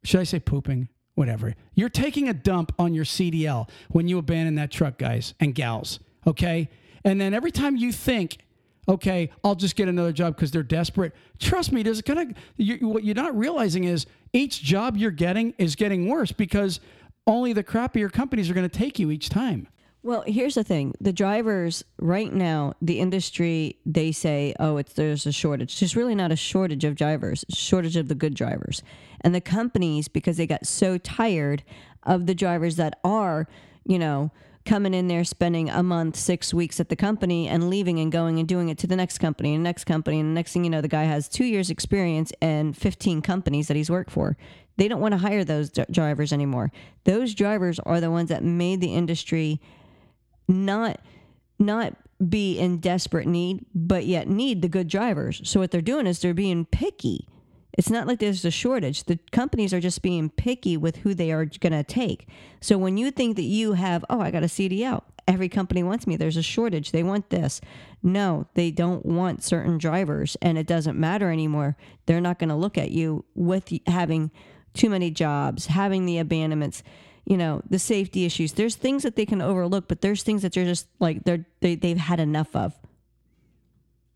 [0.04, 0.88] Should I say pooping?
[1.16, 1.54] Whatever.
[1.74, 6.00] You're taking a dump on your CDL when you abandon that truck, guys and gals.
[6.26, 6.70] Okay.
[7.04, 8.38] And then every time you think,
[8.88, 11.14] okay, I'll just get another job because they're desperate.
[11.38, 15.54] Trust me, there's kind of you, what you're not realizing is each job you're getting
[15.58, 16.80] is getting worse because
[17.26, 19.68] only the crappier companies are going to take you each time.
[20.02, 25.26] Well, here's the thing: the drivers right now, the industry, they say, "Oh, it's there's
[25.26, 28.82] a shortage." There's really not a shortage of drivers; shortage of the good drivers.
[29.20, 31.64] And the companies, because they got so tired
[32.04, 33.48] of the drivers that are,
[33.84, 34.30] you know,
[34.64, 38.38] coming in there, spending a month, six weeks at the company, and leaving and going
[38.38, 40.70] and doing it to the next company and next company, and the next thing you
[40.70, 44.36] know, the guy has two years experience and 15 companies that he's worked for.
[44.76, 46.70] They don't want to hire those dri- drivers anymore.
[47.04, 49.60] Those drivers are the ones that made the industry
[50.46, 51.00] not
[51.58, 51.94] not
[52.26, 55.40] be in desperate need, but yet need the good drivers.
[55.44, 57.28] So what they're doing is they're being picky.
[57.78, 59.04] It's not like there's a shortage.
[59.04, 62.28] The companies are just being picky with who they are going to take.
[62.60, 66.04] So when you think that you have, oh, I got a CDL, every company wants
[66.04, 66.16] me.
[66.16, 66.90] There's a shortage.
[66.90, 67.60] They want this.
[68.02, 71.76] No, they don't want certain drivers, and it doesn't matter anymore.
[72.06, 74.32] They're not going to look at you with having
[74.74, 76.82] too many jobs, having the abandonments
[77.26, 78.54] you know, the safety issues.
[78.54, 81.74] There's things that they can overlook, but there's things that they're just like they're they,
[81.74, 82.72] they've had enough of.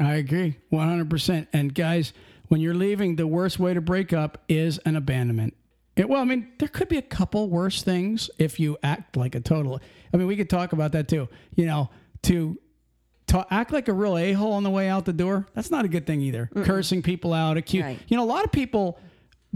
[0.01, 1.47] I agree 100%.
[1.53, 2.15] And guys,
[2.53, 5.57] when you're leaving, the worst way to break up is an abandonment.
[5.97, 9.35] It, well, I mean, there could be a couple worse things if you act like
[9.35, 9.81] a total.
[10.13, 11.31] I mean, we could talk about that too.
[11.55, 11.89] You know,
[12.25, 12.59] to
[13.49, 15.89] act like a real a hole on the way out the door, that's not a
[15.89, 16.51] good thing either.
[16.55, 17.85] Cursing people out, accuse.
[17.85, 17.99] Right.
[18.09, 19.01] You know, a lot of people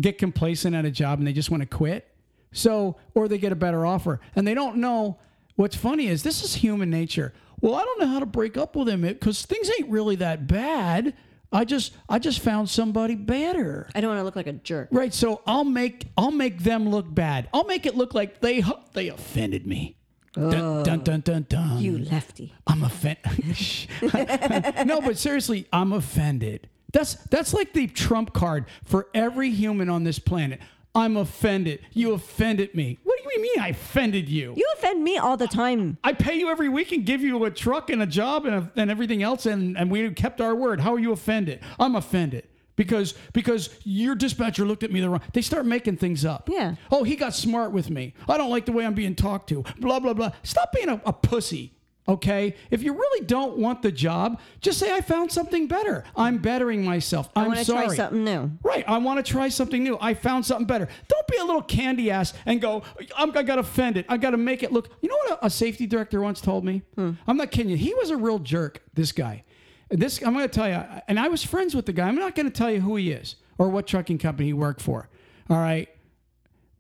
[0.01, 2.11] get complacent at a job and they just want to quit.
[2.53, 5.19] So, or they get a better offer and they don't know.
[5.57, 7.35] What's funny is this is human nature.
[7.61, 10.47] Well, I don't know how to break up with him because things ain't really that
[10.47, 11.13] bad.
[11.53, 13.89] I just, I just found somebody better.
[13.95, 14.89] I don't want to look like a jerk.
[14.91, 15.15] Right.
[15.15, 17.49] So I'll make, I'll make them look bad.
[17.55, 19.97] I'll make it look like they, they offended me.
[20.37, 21.03] Dun, dun, oh.
[21.03, 21.79] dun, dun, dun.
[21.79, 22.53] You lefty.
[22.67, 23.87] I'm offended.
[24.87, 26.69] no, but seriously, I'm offended.
[26.93, 30.61] That's that's like the trump card for every human on this planet.
[30.97, 31.81] I'm offended.
[31.93, 32.99] You offended me.
[33.05, 34.55] What do you mean I offended you?
[34.57, 35.99] You offend me all the time.
[36.03, 38.73] I pay you every week and give you a truck and a job and, a,
[38.77, 40.81] and everything else, and, and we kept our word.
[40.81, 41.61] How are you offended?
[41.79, 45.21] I'm offended because because your dispatcher looked at me the wrong.
[45.35, 46.49] They start making things up.
[46.51, 46.77] Yeah.
[46.91, 48.15] Oh, he got smart with me.
[48.27, 49.65] I don't like the way I'm being talked to.
[49.79, 50.31] Blah blah blah.
[50.45, 51.76] Stop being a, a pussy.
[52.09, 56.05] Okay, if you really don't want the job, just say I found something better.
[56.15, 57.29] I'm bettering myself.
[57.35, 57.87] I'm I want to sorry.
[57.87, 58.51] try something new.
[58.63, 58.85] Right.
[58.87, 59.99] I want to try something new.
[60.01, 60.87] I found something better.
[61.09, 62.85] Don't be a little candy ass and go,
[63.17, 64.05] I'm, I got offended.
[64.09, 64.89] I got to make it look.
[65.01, 66.83] You know what a, a safety director once told me?
[66.95, 67.13] Hmm.
[67.27, 67.77] I'm not kidding you.
[67.77, 69.43] He was a real jerk, this guy.
[69.91, 72.07] This, I'm going to tell you, and I was friends with the guy.
[72.07, 74.81] I'm not going to tell you who he is or what trucking company he worked
[74.81, 75.09] for.
[75.51, 75.89] All right.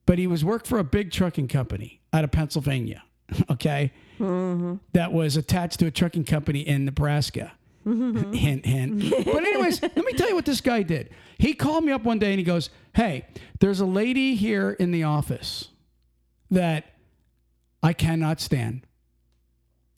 [0.07, 3.03] But he was worked for a big trucking company out of Pennsylvania.
[3.51, 3.93] Okay.
[4.19, 7.53] That was attached to a trucking company in Nebraska.
[7.87, 8.33] Mm-hmm.
[8.33, 9.11] hint, hint.
[9.25, 11.11] But anyways, let me tell you what this guy did.
[11.39, 13.27] He called me up one day and he goes, "Hey,
[13.61, 15.69] there's a lady here in the office
[16.51, 16.87] that
[17.83, 18.83] I cannot stand.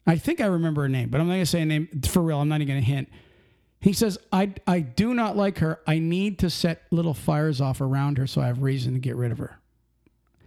[0.05, 2.39] I think I remember her name, but I'm not gonna say a name for real.
[2.39, 3.09] I'm not even gonna hint."
[3.79, 5.79] He says, "I I do not like her.
[5.87, 9.15] I need to set little fires off around her so I have reason to get
[9.15, 9.59] rid of her."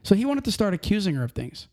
[0.05, 1.69] So he wanted to start accusing her of things.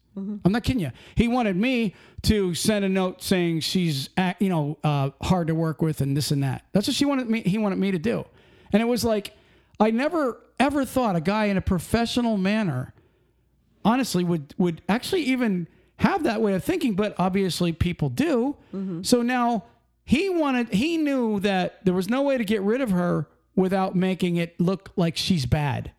[0.45, 0.91] I'm not kidding you.
[1.15, 5.55] He wanted me to send a note saying she's, act- you know, uh, hard to
[5.55, 6.65] work with and this and that.
[6.73, 7.41] That's what she wanted me.
[7.41, 8.25] He wanted me to do,
[8.73, 9.33] and it was like
[9.79, 12.93] I never ever thought a guy in a professional manner,
[13.85, 16.93] honestly, would would actually even have that way of thinking.
[16.95, 18.55] But obviously, people do.
[19.03, 19.63] So now
[20.05, 20.69] he wanted.
[20.73, 24.59] He knew that there was no way to get rid of her without making it
[24.59, 25.91] look like she's bad.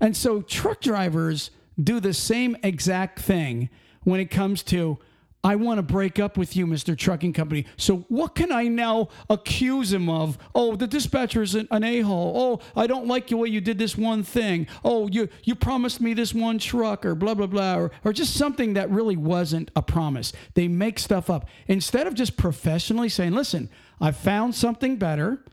[0.00, 1.50] And so truck drivers
[1.82, 3.70] do the same exact thing
[4.04, 4.98] when it comes to,
[5.44, 6.98] I want to break up with you, Mr.
[6.98, 7.64] Trucking Company.
[7.76, 10.36] So what can I now accuse him of?
[10.54, 12.32] Oh, the dispatcher is an, an a-hole.
[12.36, 14.66] Oh, I don't like the way you did this one thing.
[14.84, 18.34] Oh, you you promised me this one truck or blah blah blah or, or just
[18.34, 20.32] something that really wasn't a promise.
[20.54, 21.48] They make stuff up.
[21.68, 25.44] Instead of just professionally saying, listen, I found something better.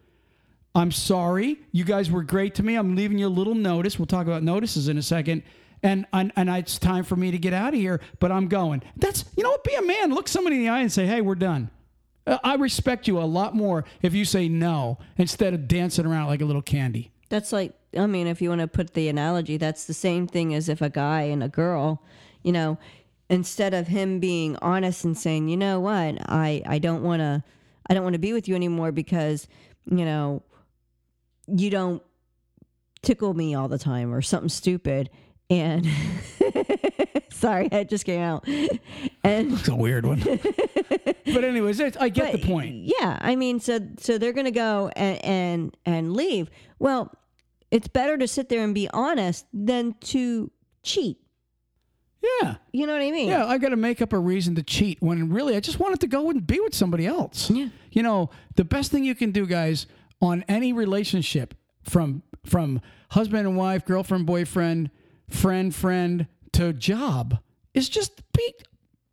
[0.73, 1.59] I'm sorry.
[1.71, 2.75] You guys were great to me.
[2.75, 3.99] I'm leaving you a little notice.
[3.99, 5.43] We'll talk about notices in a second.
[5.85, 8.81] And, and, and it's time for me to get out of here, but I'm going.
[8.97, 9.63] That's, you know what?
[9.63, 10.15] Be a man.
[10.15, 11.69] Look somebody in the eye and say, hey, we're done.
[12.25, 16.25] Uh, I respect you a lot more if you say no instead of dancing around
[16.25, 17.11] like a little candy.
[17.29, 20.55] That's like, I mean, if you want to put the analogy, that's the same thing
[20.55, 22.01] as if a guy and a girl,
[22.41, 22.79] you know,
[23.29, 27.43] instead of him being honest and saying, you know what, I, I don't want to,
[27.87, 29.47] I don't want to be with you anymore because,
[29.85, 30.41] you know,
[31.45, 32.01] you don't
[33.03, 35.11] tickle me all the time or something stupid.
[35.49, 35.87] And
[37.31, 38.47] sorry, it just came out.
[39.23, 40.19] And It's a weird one.
[41.25, 42.75] but anyways, it's, I get but, the point.
[42.99, 46.49] Yeah, I mean, so so they're gonna go and and and leave.
[46.79, 47.11] Well,
[47.71, 50.51] it's better to sit there and be honest than to
[50.83, 51.17] cheat.
[52.41, 52.55] Yeah.
[52.71, 53.29] You know what I mean?
[53.29, 55.99] Yeah, I got to make up a reason to cheat when really I just wanted
[56.01, 57.49] to go and be with somebody else.
[57.49, 57.67] Yeah.
[57.91, 59.87] You know, the best thing you can do, guys,
[60.21, 61.53] on any relationship
[61.83, 62.81] from from
[63.11, 64.89] husband and wife, girlfriend, boyfriend,
[65.29, 67.39] friend, friend to job
[67.73, 68.53] is just be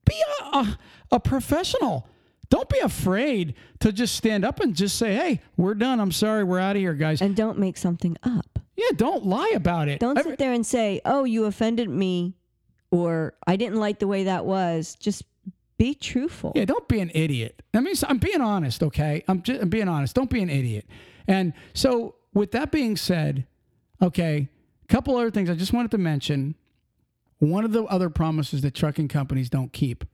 [0.05, 0.79] be a, a,
[1.12, 2.09] a professional.
[2.51, 6.01] Don't be afraid to just stand up and just say, "Hey, we're done.
[6.01, 6.44] I'm sorry.
[6.44, 8.59] We're out of here, guys." And don't make something up.
[8.77, 10.01] yeah, don't lie about it.
[10.01, 12.37] Don't sit there and say, "Oh, you offended me,"
[12.90, 15.25] or "I didn't like the way that was." Just
[15.79, 16.53] be truthful.
[16.55, 17.62] Yeah, don't be an idiot.
[17.75, 19.25] I mean, I'm being honest, okay?
[19.27, 20.14] I'm just I'm being honest.
[20.14, 20.87] Don't be an idiot.
[21.27, 23.46] And so, with that being said,
[24.03, 24.48] okay,
[24.82, 26.54] a couple other things I just wanted to mention.
[27.38, 30.04] One of the other promises that trucking companies don't keep,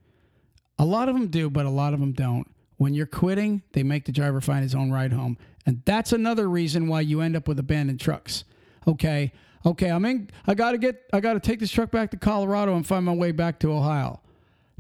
[0.79, 2.47] a lot of them do, but a lot of them don't.
[2.77, 5.37] When you're quitting, they make the driver find his own ride home.
[5.67, 8.45] And that's another reason why you end up with abandoned trucks.
[8.87, 9.33] Okay.
[9.67, 10.31] Okay, I'm in.
[10.47, 11.03] I got to get.
[11.13, 13.73] I got to take this truck back to Colorado and find my way back to
[13.73, 14.21] Ohio.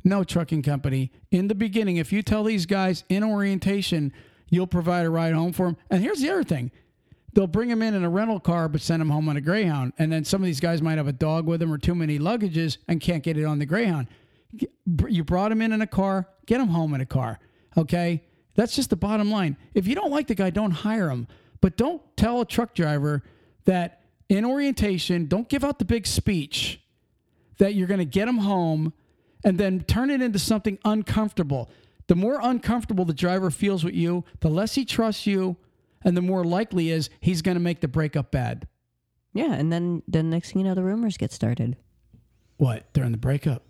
[0.04, 1.96] No trucking company in the beginning.
[1.96, 4.12] If you tell these guys in orientation,
[4.48, 5.76] you'll provide a ride home for them.
[5.90, 6.70] And here's the other thing:
[7.32, 9.92] they'll bring him in in a rental car, but send him home on a Greyhound.
[9.98, 12.18] And then some of these guys might have a dog with them or too many
[12.18, 14.08] luggages and can't get it on the Greyhound.
[15.08, 16.28] You brought him in in a car.
[16.46, 17.38] Get him home in a car.
[17.76, 19.56] Okay, that's just the bottom line.
[19.74, 21.28] If you don't like the guy, don't hire him.
[21.60, 23.22] But don't tell a truck driver
[23.66, 26.80] that in orientation, don't give out the big speech
[27.58, 28.92] that you're going to get him home
[29.44, 31.70] and then turn it into something uncomfortable.
[32.06, 35.56] The more uncomfortable the driver feels with you, the less he trusts you,
[36.04, 38.66] and the more likely is he's going to make the breakup bad.
[39.34, 41.76] Yeah, and then the next thing you know, the rumors get started.
[42.56, 43.62] What during the breakup?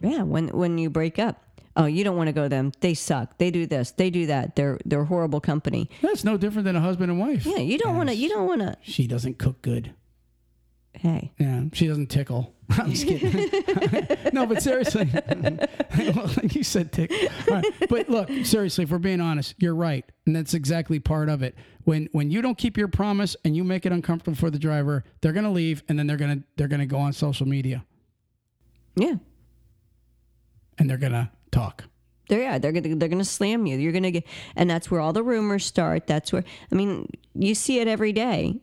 [0.00, 2.72] Yeah, when when you break up, oh, you don't want to go to them.
[2.80, 3.38] They suck.
[3.38, 3.92] They do this.
[3.92, 4.56] They do that.
[4.56, 5.90] They're they're horrible company.
[6.02, 7.46] That's no different than a husband and wife.
[7.46, 8.14] Yeah, you don't want to.
[8.14, 8.76] You don't want to.
[8.82, 9.94] She doesn't cook good.
[10.92, 12.54] Hey, Yeah, she doesn't tickle.
[12.70, 13.48] I'm just kidding.
[14.32, 15.08] no, but seriously,
[16.14, 17.16] well, you said tickle.
[17.48, 17.64] Right.
[17.88, 21.56] But look, seriously, if we're being honest, you're right, and that's exactly part of it.
[21.84, 25.04] When when you don't keep your promise and you make it uncomfortable for the driver,
[25.20, 27.84] they're gonna leave, and then they're gonna they're gonna go on social media
[28.96, 29.14] yeah,
[30.78, 31.84] and they're gonna talk.
[32.28, 33.78] they're yeah they're gonna they're gonna slam you.
[33.78, 34.26] You're gonna get,
[34.56, 36.06] and that's where all the rumors start.
[36.06, 38.60] That's where I mean you see it every day,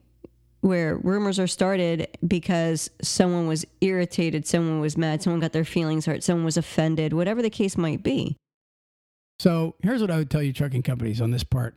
[0.67, 6.05] where rumors are started because someone was irritated, someone was mad, someone got their feelings
[6.05, 8.35] hurt, someone was offended, whatever the case might be.
[9.39, 11.75] So here's what I would tell you, trucking companies, on this part.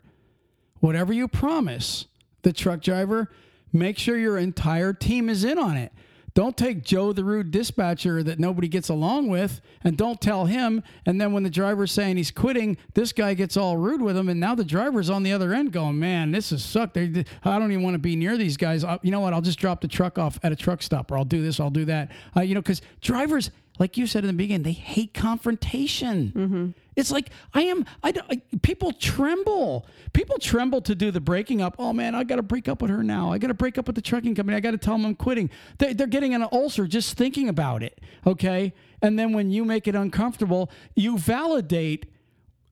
[0.81, 2.07] Whatever you promise
[2.43, 3.31] the truck driver,
[3.73, 5.93] make sure your entire team is in on it.
[6.41, 10.83] Don't take Joe, the rude dispatcher that nobody gets along with, and don't tell him.
[11.05, 14.31] And then when the driver's saying he's quitting, this guy gets all rude with him.
[14.31, 16.73] And now the driver's on the other end going, man, this is.
[16.95, 18.85] They- I don't even want to be near these guys.
[18.85, 19.35] Uh, You know what?
[19.35, 21.69] I'll just drop the truck off at a truck stop, or I'll do this, I'll
[21.69, 22.11] do that.
[22.35, 23.51] Uh, you know, because drivers,
[23.81, 26.75] like you said in the beginning, they hate confrontation.
[26.97, 27.87] It's like I am.
[28.05, 29.87] I, I people tremble.
[30.13, 31.77] People tremble to do the breaking up.
[31.79, 33.33] Oh man, I got to break up with her now.
[33.33, 34.57] I got to break up with the trucking company.
[34.57, 35.49] I got to tell them I'm quitting.
[35.79, 37.99] They, they're getting an ulcer just thinking about it.
[38.27, 42.05] Okay, and then when you make it uncomfortable, you validate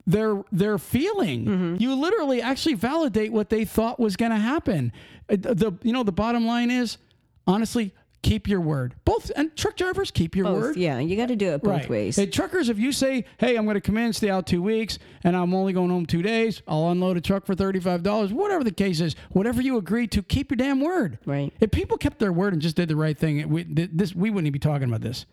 [0.06, 1.76] their their feeling.
[1.80, 4.92] You literally actually validate what they thought was going to happen.
[5.30, 6.98] Uh, The you know the bottom line is
[7.46, 8.94] honestly keep your word.
[9.04, 10.76] Both and truck drivers keep your Both, word.
[10.76, 11.88] yeah, you got to do it both Right.
[11.88, 12.16] ways.
[12.16, 14.98] Hey, truckers, if you say, "Hey, I'm going to come in, stay out two weeks,
[15.24, 18.32] and I'm only going home two days," I'll unload a truck for thirty-five dollars.
[18.32, 21.18] Whatever the case is, whatever you agree to, keep your damn word.
[21.26, 21.52] Right.
[21.60, 24.30] If people kept their word and just did the right thing, it- we, this we
[24.30, 25.24] wouldn't be talking about this.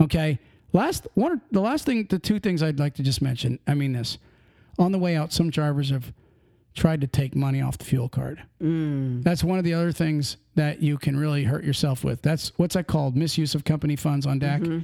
[0.00, 0.38] Okay.
[0.72, 3.58] Last one, the last thing, the two things I'd like to just mention.
[3.66, 4.18] I mean this.
[4.78, 6.12] On the way out, some drivers have
[6.74, 8.42] tried to take money off the fuel card.
[8.62, 9.22] Mm.
[9.24, 12.22] That's one of the other things that you can really hurt yourself with.
[12.22, 13.16] That's what's that called?
[13.16, 14.60] Misuse of company funds on DAC.
[14.60, 14.78] Mm-hmm.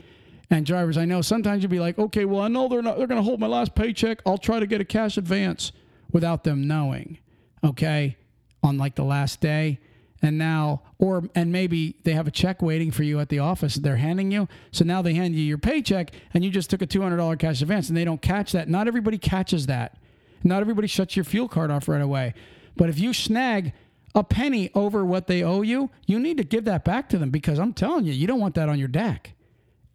[0.51, 3.07] And drivers, I know sometimes you'll be like, okay, well, I know they're not they're
[3.07, 4.20] gonna hold my last paycheck.
[4.27, 5.73] I'll try to get a cash advance
[6.12, 7.18] without them knowing.
[7.62, 8.16] Okay.
[8.62, 9.81] On like the last day.
[10.23, 13.75] And now or and maybe they have a check waiting for you at the office
[13.75, 14.49] they're handing you.
[14.73, 17.37] So now they hand you your paycheck and you just took a two hundred dollar
[17.37, 18.68] cash advance and they don't catch that.
[18.68, 19.99] Not everybody catches that.
[20.44, 22.35] Not everybody shuts your fuel card off right away.
[22.76, 23.72] But if you snag
[24.14, 27.30] a penny over what they owe you, you need to give that back to them
[27.30, 29.33] because I'm telling you, you don't want that on your DAC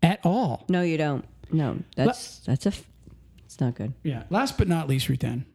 [0.02, 0.66] at all.
[0.70, 1.24] no, you don't.
[1.52, 2.70] No, that's that's a.
[2.70, 2.88] f-
[3.46, 3.94] It's not good.
[4.04, 4.24] Yeah.
[4.30, 5.46] Last but not least, Ruth Ann.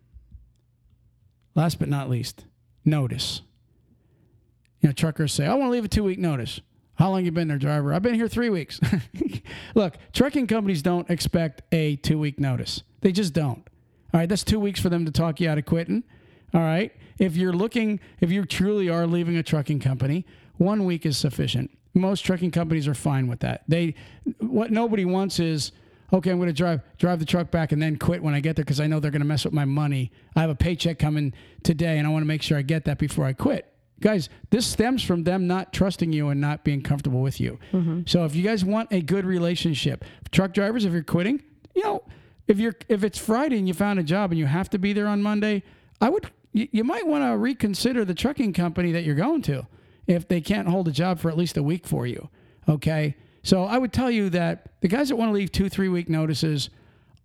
[1.54, 2.44] Last but not least,
[2.85, 3.42] notice.
[4.80, 6.61] You know, truckers say, I want to leave a two week notice.
[6.96, 7.92] How long you been there, driver?
[7.94, 8.80] I've been here three weeks.
[9.74, 12.83] Look, trucking companies don't expect a two week notice.
[13.00, 13.66] They just don't.
[14.14, 16.05] All right, that's two weeks for them to talk you out of quitting.
[16.55, 16.92] All right.
[17.18, 20.24] If you're looking, if you truly are leaving a trucking company,
[20.57, 21.77] one week is sufficient.
[21.94, 23.64] Most trucking companies are fine with that.
[23.66, 23.96] They,
[24.38, 25.72] what nobody wants is,
[26.12, 28.55] okay, I'm going to drive drive the truck back and then quit when I get
[28.55, 30.12] there because I know they're going to mess with my money.
[30.37, 32.98] I have a paycheck coming today, and I want to make sure I get that
[32.98, 33.68] before I quit.
[34.00, 37.59] Guys, this stems from them not trusting you and not being comfortable with you.
[37.72, 38.03] Mm-hmm.
[38.07, 41.43] So if you guys want a good relationship, truck drivers, if you're quitting,
[41.74, 42.05] you know,
[42.47, 44.92] if you're if it's Friday and you found a job and you have to be
[44.92, 45.62] there on Monday,
[46.01, 49.66] I would you, you might want to reconsider the trucking company that you're going to
[50.07, 52.28] if they can't hold a job for at least a week for you.
[52.68, 53.16] Okay?
[53.42, 56.70] So I would tell you that the guys that want to leave 2-3 week notices,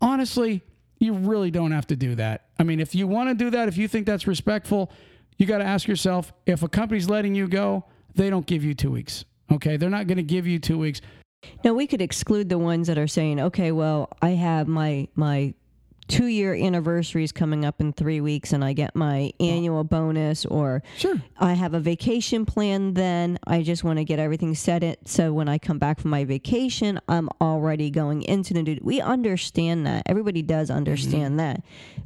[0.01, 0.61] honestly,
[0.97, 2.47] you really don't have to do that.
[2.57, 4.91] I mean, if you want to do that, if you think that's respectful,
[5.38, 8.74] you got to ask yourself if a company's letting you go, they don't give you
[8.74, 9.24] 2 weeks.
[9.51, 9.78] Okay?
[9.78, 11.01] They're not going to give you 2 weeks.
[11.64, 15.54] No, we could exclude the ones that are saying, okay, well, I have my my
[16.10, 20.44] two year anniversary is coming up in three weeks and I get my annual bonus
[20.44, 21.22] or Sure.
[21.38, 23.38] I have a vacation plan then.
[23.46, 26.26] I just want to get everything set it so when I come back from my
[26.26, 28.80] vacation, I'm already going into the new.
[28.82, 30.04] We understand that.
[30.08, 31.60] Everybody does understand mm-hmm.
[31.60, 31.64] that.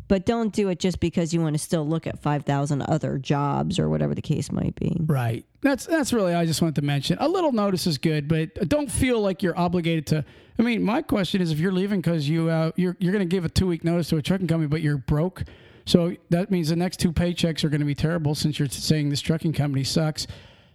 [0.10, 3.80] But don't do it just because you want to still look at 5,000 other jobs
[3.80, 4.98] or whatever the case might be.
[5.00, 5.46] Right.
[5.64, 7.18] That's that's really I just wanted to mention.
[7.22, 10.26] A little notice is good, but don't feel like you're obligated to.
[10.60, 13.34] I mean, my question is if you're leaving because you uh, you're you're going to
[13.34, 15.44] give a two week notice to a trucking company, but you're broke,
[15.86, 19.10] so that means the next two paychecks are going to be terrible since you're saying
[19.10, 20.28] this trucking company sucks,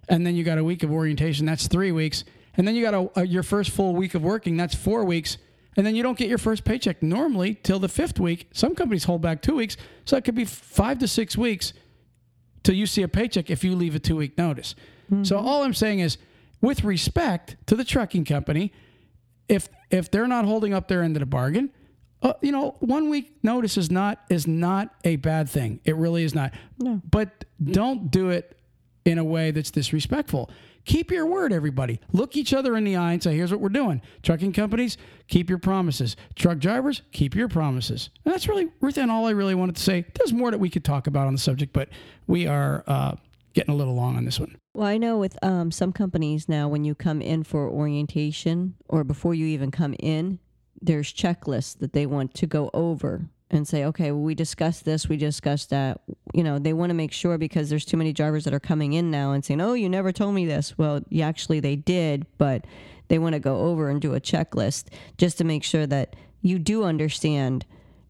[0.09, 2.25] and then you got a week of orientation, that's three weeks,
[2.57, 5.37] and then you got a, a your first full week of working, that's four weeks.
[5.77, 8.49] And then you don't get your first paycheck normally till the fifth week.
[8.53, 11.73] Some companies hold back two weeks, so it could be five to six weeks
[12.63, 14.75] till you see a paycheck if you leave a two week notice.
[15.23, 16.19] So all I'm saying is,
[16.61, 18.73] with respect to the trucking company,
[19.49, 21.71] if if they're not holding up their end of the bargain,
[22.21, 25.81] uh, you know, one week notice is not is not a bad thing.
[25.85, 26.53] It really is not.
[26.79, 27.01] No.
[27.11, 28.59] But don't do it
[29.05, 30.51] in a way that's disrespectful.
[30.89, 32.01] Keep your word, everybody.
[32.15, 34.01] Look each other in the eye and say, here's what we're doing.
[34.23, 34.97] Trucking companies,
[35.29, 36.17] keep your promises.
[36.35, 38.09] Truck drivers, keep your promises.
[38.25, 40.07] And that's really, Ruth all I really wanted to say.
[40.15, 41.91] There's more that we could talk about on the subject, but
[42.27, 43.17] we are uh,
[43.53, 44.57] getting a little long on this one.
[44.73, 49.05] Well, I know with um, some companies now, when you come in for orientation or
[49.05, 50.39] before you even come in,
[50.81, 55.09] there's checklists that they want to go over and say, okay, well, we discussed this,
[55.09, 56.01] we discussed that.
[56.35, 58.93] You know, they want to make sure because there's too many drivers that are coming
[58.93, 60.77] in now and saying, oh, you never told me this.
[60.77, 62.67] Well, yeah, actually, they did, but
[63.09, 64.87] they want to go over and do a checklist
[65.17, 67.65] just to make sure that you do understand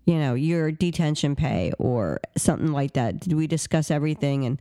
[0.04, 4.58] you know your detention pay or something like that did we discuss everything and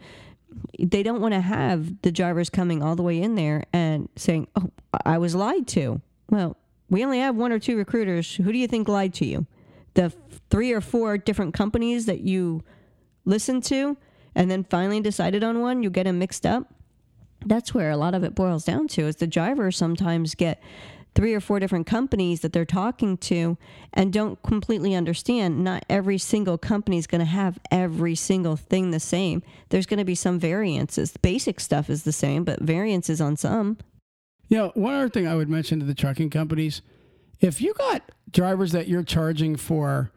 [0.79, 4.47] they don't want to have the drivers coming all the way in there and saying,
[4.55, 4.69] "Oh,
[5.05, 6.57] I was lied to." Well,
[6.89, 8.35] we only have one or two recruiters.
[8.35, 9.45] Who do you think lied to you?
[9.97, 10.13] The
[10.51, 12.63] three or four different companies that you
[13.25, 13.97] listened to
[14.35, 16.71] and then finally decided on one, you get them mixed up.
[17.43, 20.61] That's where a lot of it boils down to is the drivers sometimes get
[21.15, 23.57] three or four different companies that they're talking to
[23.91, 25.63] and don't completely understand.
[25.63, 29.41] Not every single company is going to have every single thing the same.
[29.69, 31.17] There's going to be some variances.
[31.17, 33.79] Basic stuff is the same but variances on some.
[34.51, 36.83] Know, one other thing I would mention to the trucking companies
[37.39, 40.11] if you got drivers that you're charging for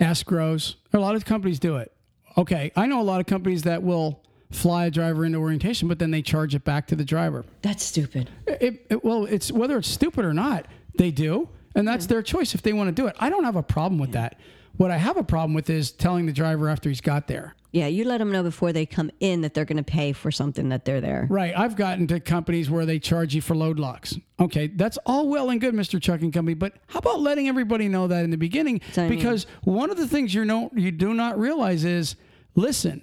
[0.00, 1.92] escrows, a lot of companies do it.
[2.36, 5.98] Okay, I know a lot of companies that will fly a driver into orientation, but
[5.98, 7.44] then they charge it back to the driver.
[7.62, 12.06] that's stupid It, it, well, it's whether it's stupid or not, they do, and that's
[12.06, 13.16] their choice if they want to do it.
[13.18, 14.38] I don't have a problem with that.
[14.76, 17.54] What I have a problem with is telling the driver after he's got there.
[17.70, 20.30] Yeah you let them know before they come in that they're going to pay for
[20.30, 21.52] something that they're there Right.
[21.56, 24.16] I've gotten to companies where they charge you for load locks.
[24.40, 26.00] Okay, that's all well and good, Mr.
[26.00, 28.80] Trucking Company, but how about letting everybody know that in the beginning?
[28.96, 29.10] I mean.
[29.10, 32.16] Because one of the things you know you do not realize is,
[32.54, 33.02] listen,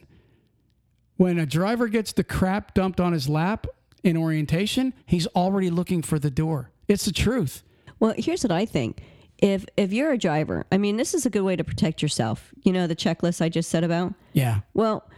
[1.17, 3.67] when a driver gets the crap dumped on his lap
[4.03, 6.71] in orientation, he's already looking for the door.
[6.87, 7.63] It's the truth.
[7.99, 9.01] Well, here's what I think.
[9.39, 12.53] If if you're a driver, I mean, this is a good way to protect yourself.
[12.63, 14.13] You know the checklist I just said about.
[14.33, 14.61] Yeah.
[14.73, 15.09] Well,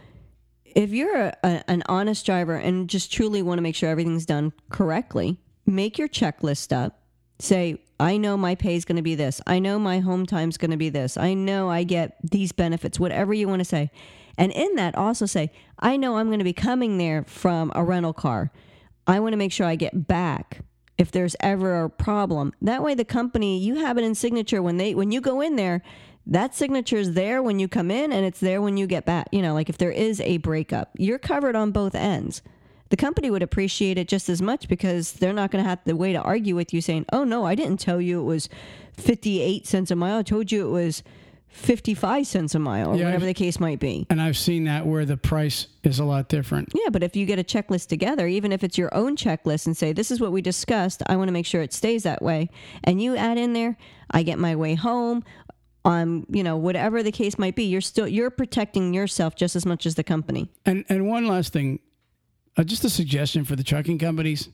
[0.64, 4.26] if you're a, a, an honest driver and just truly want to make sure everything's
[4.26, 7.00] done correctly, make your checklist up.
[7.40, 9.40] Say, I know my pay is going to be this.
[9.46, 11.16] I know my home time's going to be this.
[11.16, 13.90] I know I get these benefits, whatever you want to say.
[14.36, 17.82] And in that, also say, I know I'm going to be coming there from a
[17.82, 18.52] rental car.
[19.06, 20.60] I want to make sure I get back
[20.98, 22.52] if there's ever a problem.
[22.60, 25.56] That way the company, you have it in signature when they when you go in
[25.56, 25.82] there,
[26.26, 29.28] that signature is there when you come in and it's there when you get back.
[29.32, 32.42] You know, like if there is a breakup, you're covered on both ends.
[32.90, 35.94] The company would appreciate it just as much because they're not going to have the
[35.94, 38.48] way to argue with you saying, "Oh no, I didn't tell you it was
[38.94, 40.18] 58 cents a mile.
[40.18, 41.02] I told you it was
[41.50, 44.64] 55 cents a mile or Yeah, whatever I've- the case might be." And I've seen
[44.64, 46.68] that where the price is a lot different.
[46.74, 49.76] Yeah, but if you get a checklist together, even if it's your own checklist and
[49.76, 52.50] say, this is what we discussed, I want to make sure it stays that way.
[52.84, 53.76] And you add in there,
[54.10, 55.24] I get my way home,
[55.84, 59.64] um, you know, whatever the case might be, you're still, you're protecting yourself just as
[59.64, 60.48] much as the company.
[60.66, 61.78] And and one last thing,
[62.56, 64.48] uh, just a suggestion for the trucking companies,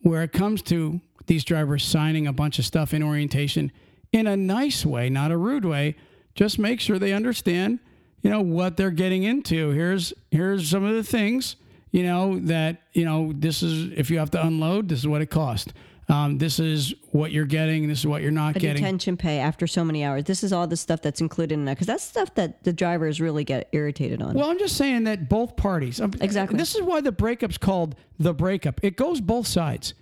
[0.00, 3.72] where it comes to these drivers signing a bunch of stuff in orientation
[4.12, 5.96] in a nice way, not a rude way.
[6.34, 7.78] Just make sure they understand,
[8.22, 9.70] you know, what they're getting into.
[9.70, 11.56] Here's here's some of the things,
[11.92, 15.22] you know, that you know this is if you have to unload, this is what
[15.22, 15.72] it costs.
[16.06, 17.88] Um, this is what you're getting.
[17.88, 18.82] This is what you're not A getting.
[18.82, 20.24] detention pay after so many hours.
[20.24, 23.22] This is all the stuff that's included in that because that's stuff that the drivers
[23.22, 24.34] really get irritated on.
[24.34, 26.02] Well, I'm just saying that both parties.
[26.02, 26.58] um, Exactly.
[26.58, 28.80] This is why the breakup's called the breakup.
[28.84, 29.94] It goes both sides.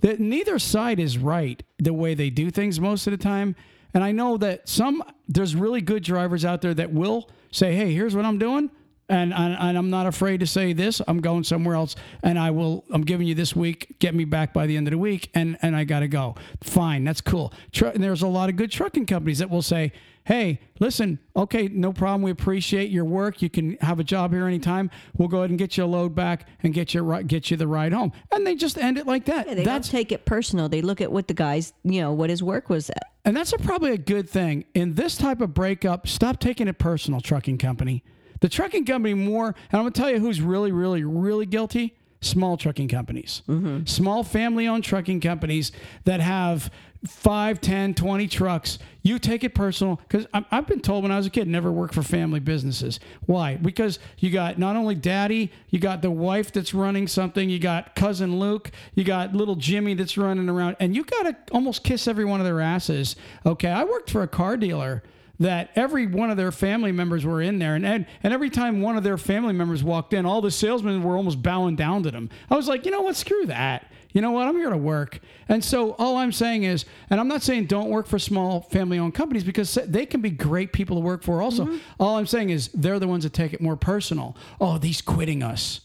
[0.00, 3.54] That neither side is right the way they do things most of the time.
[3.94, 7.92] And I know that some there's really good drivers out there that will say, "Hey,
[7.92, 8.70] here's what I'm doing."
[9.10, 11.02] And, and, and I'm not afraid to say this.
[11.08, 12.84] I'm going somewhere else, and I will.
[12.92, 13.96] I'm giving you this week.
[13.98, 16.36] Get me back by the end of the week, and and I got to go.
[16.62, 17.52] Fine, that's cool.
[17.72, 19.90] Tru- and there's a lot of good trucking companies that will say,
[20.22, 22.22] "Hey, listen, okay, no problem.
[22.22, 23.42] We appreciate your work.
[23.42, 24.92] You can have a job here anytime.
[25.16, 27.66] We'll go ahead and get you a load back and get you get you the
[27.66, 29.48] ride home." And they just end it like that.
[29.48, 30.68] They that's don't take it personal.
[30.68, 32.90] They look at what the guy's, you know, what his work was.
[32.90, 33.10] At.
[33.24, 34.66] And that's a, probably a good thing.
[34.72, 38.04] In this type of breakup, stop taking it personal, trucking company.
[38.40, 41.94] The trucking company more, and I'm going to tell you who's really, really, really guilty
[42.22, 43.84] small trucking companies, mm-hmm.
[43.86, 45.72] small family owned trucking companies
[46.04, 46.70] that have
[47.06, 48.78] 5, 10, 20 trucks.
[49.02, 51.94] You take it personal because I've been told when I was a kid, never work
[51.94, 53.00] for family businesses.
[53.24, 53.56] Why?
[53.56, 57.94] Because you got not only daddy, you got the wife that's running something, you got
[57.96, 62.06] cousin Luke, you got little Jimmy that's running around, and you got to almost kiss
[62.06, 63.16] every one of their asses.
[63.46, 63.70] Okay.
[63.70, 65.02] I worked for a car dealer
[65.40, 67.74] that every one of their family members were in there.
[67.74, 71.02] And, and, and every time one of their family members walked in, all the salesmen
[71.02, 72.28] were almost bowing down to them.
[72.50, 73.16] I was like, you know what?
[73.16, 73.90] Screw that.
[74.12, 74.48] You know what?
[74.48, 75.20] I'm here to work.
[75.48, 78.98] And so all I'm saying is, and I'm not saying don't work for small family
[78.98, 81.64] owned companies because they can be great people to work for also.
[81.64, 81.78] Mm-hmm.
[81.98, 84.36] All I'm saying is they're the ones that take it more personal.
[84.60, 85.80] Oh, these quitting us.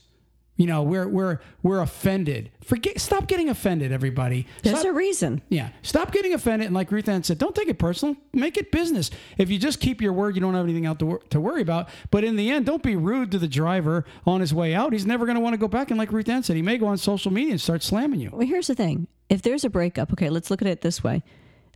[0.57, 2.49] You know, we're we're we're offended.
[2.63, 4.47] Forget stop getting offended, everybody.
[4.63, 5.41] There's Stop- a reason.
[5.49, 5.69] yeah.
[5.81, 6.67] Stop getting offended.
[6.67, 8.15] And like Ruth Ann said, don't take it personal.
[8.31, 9.11] Make it business.
[9.37, 11.89] If you just keep your word, you don't have anything out to, to worry about.
[12.09, 14.93] But in the end, don't be rude to the driver on his way out.
[14.93, 15.91] He's never going to want to go back.
[15.91, 18.29] And like Ruth Ann said, he may go on social media and start slamming you.
[18.31, 19.07] Well, here's the thing.
[19.29, 21.21] If there's a breakup, okay, let's look at it this way.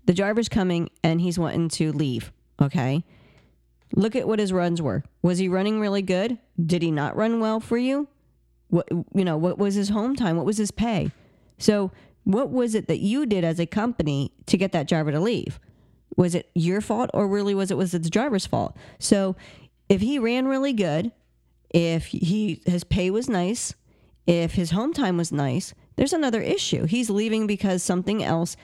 [0.06, 3.04] The driver's coming and he's wanting to leave, okay?
[3.94, 5.04] Look at what his runs were.
[5.22, 6.38] Was he running really good?
[6.64, 8.08] Did he not run well for you?
[8.70, 10.38] What you know, what was his home time?
[10.38, 11.12] What was his pay?
[11.58, 11.92] So,
[12.24, 15.60] what was it that you did as a company to get that driver to leave?
[16.16, 18.76] Was it your fault or really was it was it the driver's fault?
[19.00, 19.36] So,
[19.88, 21.12] if he ran really good,
[21.70, 23.74] if he his pay was nice,
[24.28, 26.86] if his home time was nice, there's another issue.
[26.86, 28.56] He's leaving because something else,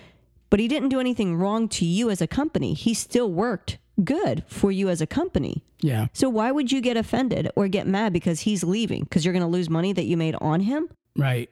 [0.50, 2.74] but he didn't do anything wrong to you as a company.
[2.74, 5.64] He still worked good for you as a company.
[5.82, 6.08] Yeah.
[6.14, 9.04] So why would you get offended or get mad because he's leaving?
[9.04, 10.90] Because you're going to lose money that you made on him?
[11.16, 11.50] Right.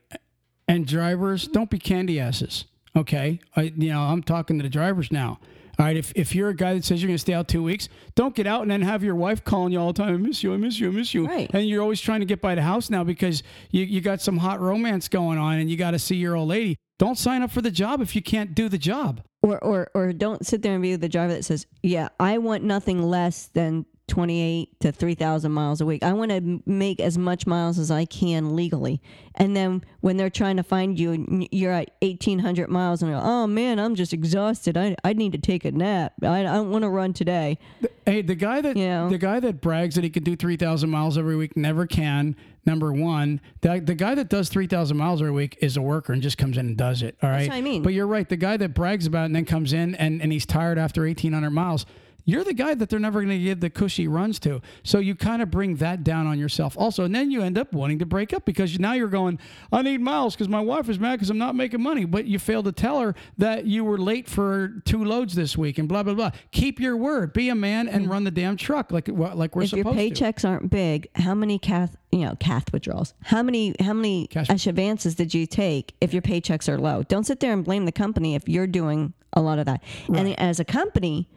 [0.67, 2.65] And drivers, don't be candy asses.
[2.95, 3.39] Okay.
[3.55, 5.39] I, you know, I'm talking to the drivers now.
[5.79, 5.97] All right.
[5.97, 8.35] If, if you're a guy that says you're going to stay out two weeks, don't
[8.35, 10.13] get out and then have your wife calling you all the time.
[10.13, 10.53] I miss you.
[10.53, 10.89] I miss you.
[10.89, 11.25] I miss you.
[11.25, 11.49] Right.
[11.53, 14.37] And you're always trying to get by the house now because you, you got some
[14.37, 16.77] hot romance going on and you got to see your old lady.
[16.99, 19.21] Don't sign up for the job if you can't do the job.
[19.41, 22.63] Or, or, or don't sit there and be the driver that says, yeah, I want
[22.63, 26.03] nothing less than 28 to 3,000 miles a week.
[26.03, 29.01] I want to make as much miles as I can legally.
[29.33, 33.47] And then when they're trying to find you, and you're at 1,800 miles and oh
[33.47, 34.77] man, I'm just exhausted.
[34.77, 36.13] I, I need to take a nap.
[36.21, 37.57] I, I don't want to run today.
[38.05, 39.07] Hey, the guy that Yeah.
[39.09, 42.35] the guy that brags that he can do three thousand miles every week never can.
[42.67, 46.13] Number one, the, the guy that does three thousand miles every week is a worker
[46.13, 47.17] and just comes in and does it.
[47.23, 47.81] All right, what I mean.
[47.81, 48.29] But you're right.
[48.29, 51.03] The guy that brags about it and then comes in and, and he's tired after
[51.07, 51.87] eighteen hundred miles.
[52.25, 54.61] You're the guy that they're never going to give the cushy runs to.
[54.83, 57.03] So you kind of bring that down on yourself also.
[57.03, 59.39] And then you end up wanting to break up because now you're going,
[59.71, 62.05] I need miles because my wife is mad because I'm not making money.
[62.05, 65.77] But you failed to tell her that you were late for two loads this week
[65.77, 66.31] and blah, blah, blah.
[66.51, 67.33] Keep your word.
[67.33, 68.11] Be a man and mm.
[68.11, 70.03] run the damn truck like, like we're if supposed to.
[70.03, 73.13] If your paychecks aren't big, how many cath you know cath withdrawals?
[73.23, 77.03] How many how many Cash- cash advances did you take if your paychecks are low?
[77.03, 79.83] Don't sit there and blame the company if you're doing a lot of that.
[80.13, 81.27] And as a company,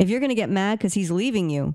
[0.00, 1.74] if you're going to get mad because he's leaving you,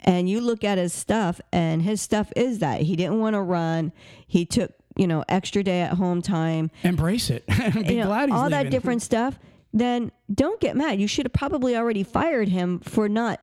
[0.00, 3.42] and you look at his stuff, and his stuff is that he didn't want to
[3.42, 3.92] run,
[4.26, 7.46] he took you know extra day at home time, Embrace it.
[7.86, 9.38] Be you know, glad he's all that different stuff,
[9.72, 11.00] then don't get mad.
[11.00, 13.40] You should have probably already fired him for not,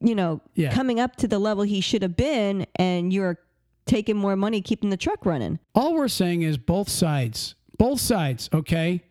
[0.00, 0.72] you know, Yeah.
[0.72, 3.38] coming up to the level he should have been, and you're
[3.86, 5.58] taking more money keeping the truck running.
[5.74, 7.54] All we're saying is both sides.
[7.78, 9.02] Both sides, okay?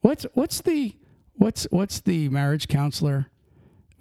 [0.00, 0.94] What's what's the
[1.34, 3.28] what's what's the marriage counselor?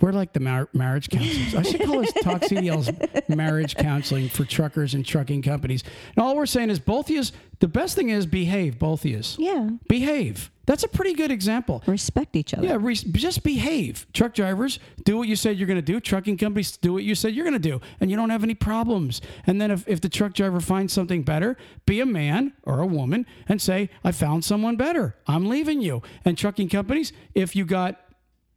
[0.01, 1.55] We're like the mar- marriage counselors.
[1.55, 2.89] I should call us Talk CDL's
[3.29, 5.83] marriage counseling for truckers and trucking companies.
[6.15, 7.23] And all we're saying is both of you.
[7.59, 8.79] The best thing is behave.
[8.79, 9.21] Both of you.
[9.37, 10.49] Yeah, Behave.
[10.65, 11.83] That's a pretty good example.
[11.85, 12.65] respect each other.
[12.65, 14.07] Yeah, re- just behave.
[14.13, 15.99] Truck drivers, do what you said you're going to do.
[15.99, 17.81] Trucking companies, do what you said you're going to do.
[17.99, 19.21] And you don't have any problems.
[19.45, 22.85] And then if, if the truck driver finds something better, be a man or a
[22.87, 25.15] woman and say, I found someone better.
[25.27, 26.01] I'm leaving you.
[26.25, 27.99] And trucking companies, if you got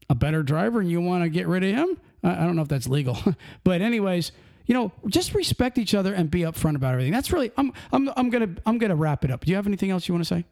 [0.09, 2.63] a better driver and you want to get rid of him, I, I don't know
[2.63, 3.19] if that's legal.
[3.65, 4.33] but, anyways,
[4.67, 7.13] you know, just respect each other and be upfront about everything.
[7.13, 9.45] That's really, I'm, I'm, I'm going to, I'm to wrap it up.
[9.45, 10.45] Do you have anything else you want to say?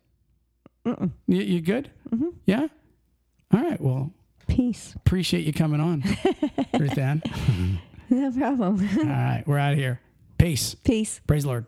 [0.84, 1.90] You, you good?
[2.10, 2.28] Mm-hmm.
[2.46, 2.66] Yeah?
[3.52, 3.80] All right.
[3.80, 4.12] Well,
[4.46, 4.94] Peace.
[4.96, 6.02] Appreciate you coming on,
[6.78, 7.22] Ruth Ann.
[8.10, 8.86] No problem.
[8.98, 10.00] All right, we're out of here.
[10.36, 10.74] Peace.
[10.74, 11.20] Peace.
[11.26, 11.66] Praise the Lord.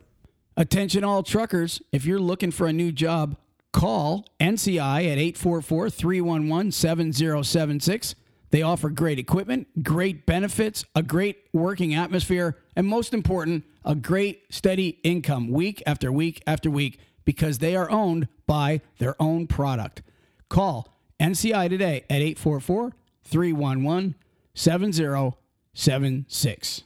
[0.57, 1.81] Attention, all truckers.
[1.91, 3.37] If you're looking for a new job,
[3.75, 8.15] call NCI at 844 311 7076.
[8.51, 14.43] They offer great equipment, great benefits, a great working atmosphere, and most important, a great
[14.49, 20.01] steady income week after week after week because they are owned by their own product.
[20.47, 20.87] Call
[21.19, 22.93] NCI today at 844
[23.25, 24.15] 311
[24.53, 26.83] 7076.